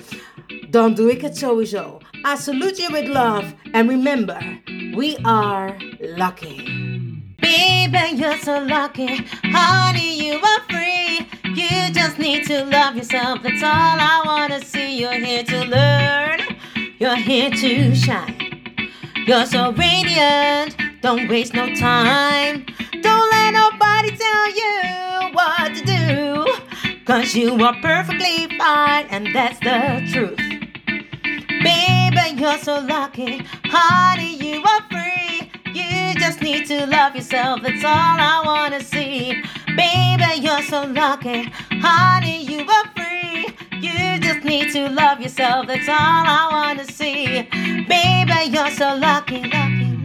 Dan 0.70 0.94
doe 0.94 1.10
ik 1.10 1.20
het 1.20 1.36
sowieso. 1.36 1.98
I 2.12 2.36
salute 2.36 2.82
you 2.82 2.92
with 2.92 3.08
love 3.08 3.54
and 3.72 3.88
remember, 3.88 4.60
we 4.94 5.18
are 5.22 5.76
lucky. 6.16 6.62
Baby, 7.40 8.16
you're 8.16 8.38
so 8.38 8.64
lucky. 8.64 9.24
Honey, 9.42 10.16
you 10.22 10.38
are 10.40 10.62
free. 10.68 11.26
You 11.54 11.92
just 11.92 12.18
need 12.18 12.46
to 12.46 12.64
love 12.64 12.94
yourself. 12.94 13.42
That's 13.42 13.62
all 13.62 13.98
I 13.98 14.22
wanna 14.24 14.60
see. 14.60 14.98
You're 15.00 15.24
here 15.24 15.44
to 15.44 15.64
learn. 15.64 16.40
You're 16.98 17.16
here 17.16 17.50
to 17.50 17.94
shine. 17.94 18.36
You're 19.26 19.46
so 19.46 19.72
radiant. 19.72 20.76
Don't 21.00 21.28
waste 21.28 21.54
no 21.54 21.74
time. 21.74 22.66
Don't 23.02 23.30
let 23.30 23.50
nobody 23.52 24.16
tell 24.16 24.48
you. 24.54 24.99
Cause 27.10 27.34
you 27.34 27.60
are 27.64 27.74
perfectly 27.82 28.46
fine, 28.56 29.04
and 29.10 29.34
that's 29.34 29.58
the 29.58 30.08
truth. 30.12 30.38
Baby, 31.60 32.40
you're 32.40 32.56
so 32.58 32.78
lucky. 32.78 33.44
Honey, 33.64 34.36
you 34.36 34.62
are 34.62 34.82
free. 34.88 35.50
You 35.74 36.14
just 36.20 36.40
need 36.40 36.68
to 36.68 36.86
love 36.86 37.16
yourself, 37.16 37.62
that's 37.62 37.82
all 37.82 37.90
I 37.90 38.42
wanna 38.46 38.80
see. 38.80 39.42
Baby, 39.76 40.40
you're 40.40 40.62
so 40.62 40.84
lucky. 40.86 41.52
Honey, 41.82 42.44
you 42.44 42.60
are 42.60 42.86
free. 42.94 43.56
You 43.80 44.20
just 44.20 44.44
need 44.44 44.72
to 44.74 44.88
love 44.90 45.20
yourself, 45.20 45.66
that's 45.66 45.88
all 45.88 45.96
I 45.96 46.48
wanna 46.52 46.84
see. 46.84 47.42
Baby, 47.88 48.52
you're 48.54 48.70
so 48.70 48.94
lucky, 48.94 49.42
lucky. 49.50 49.99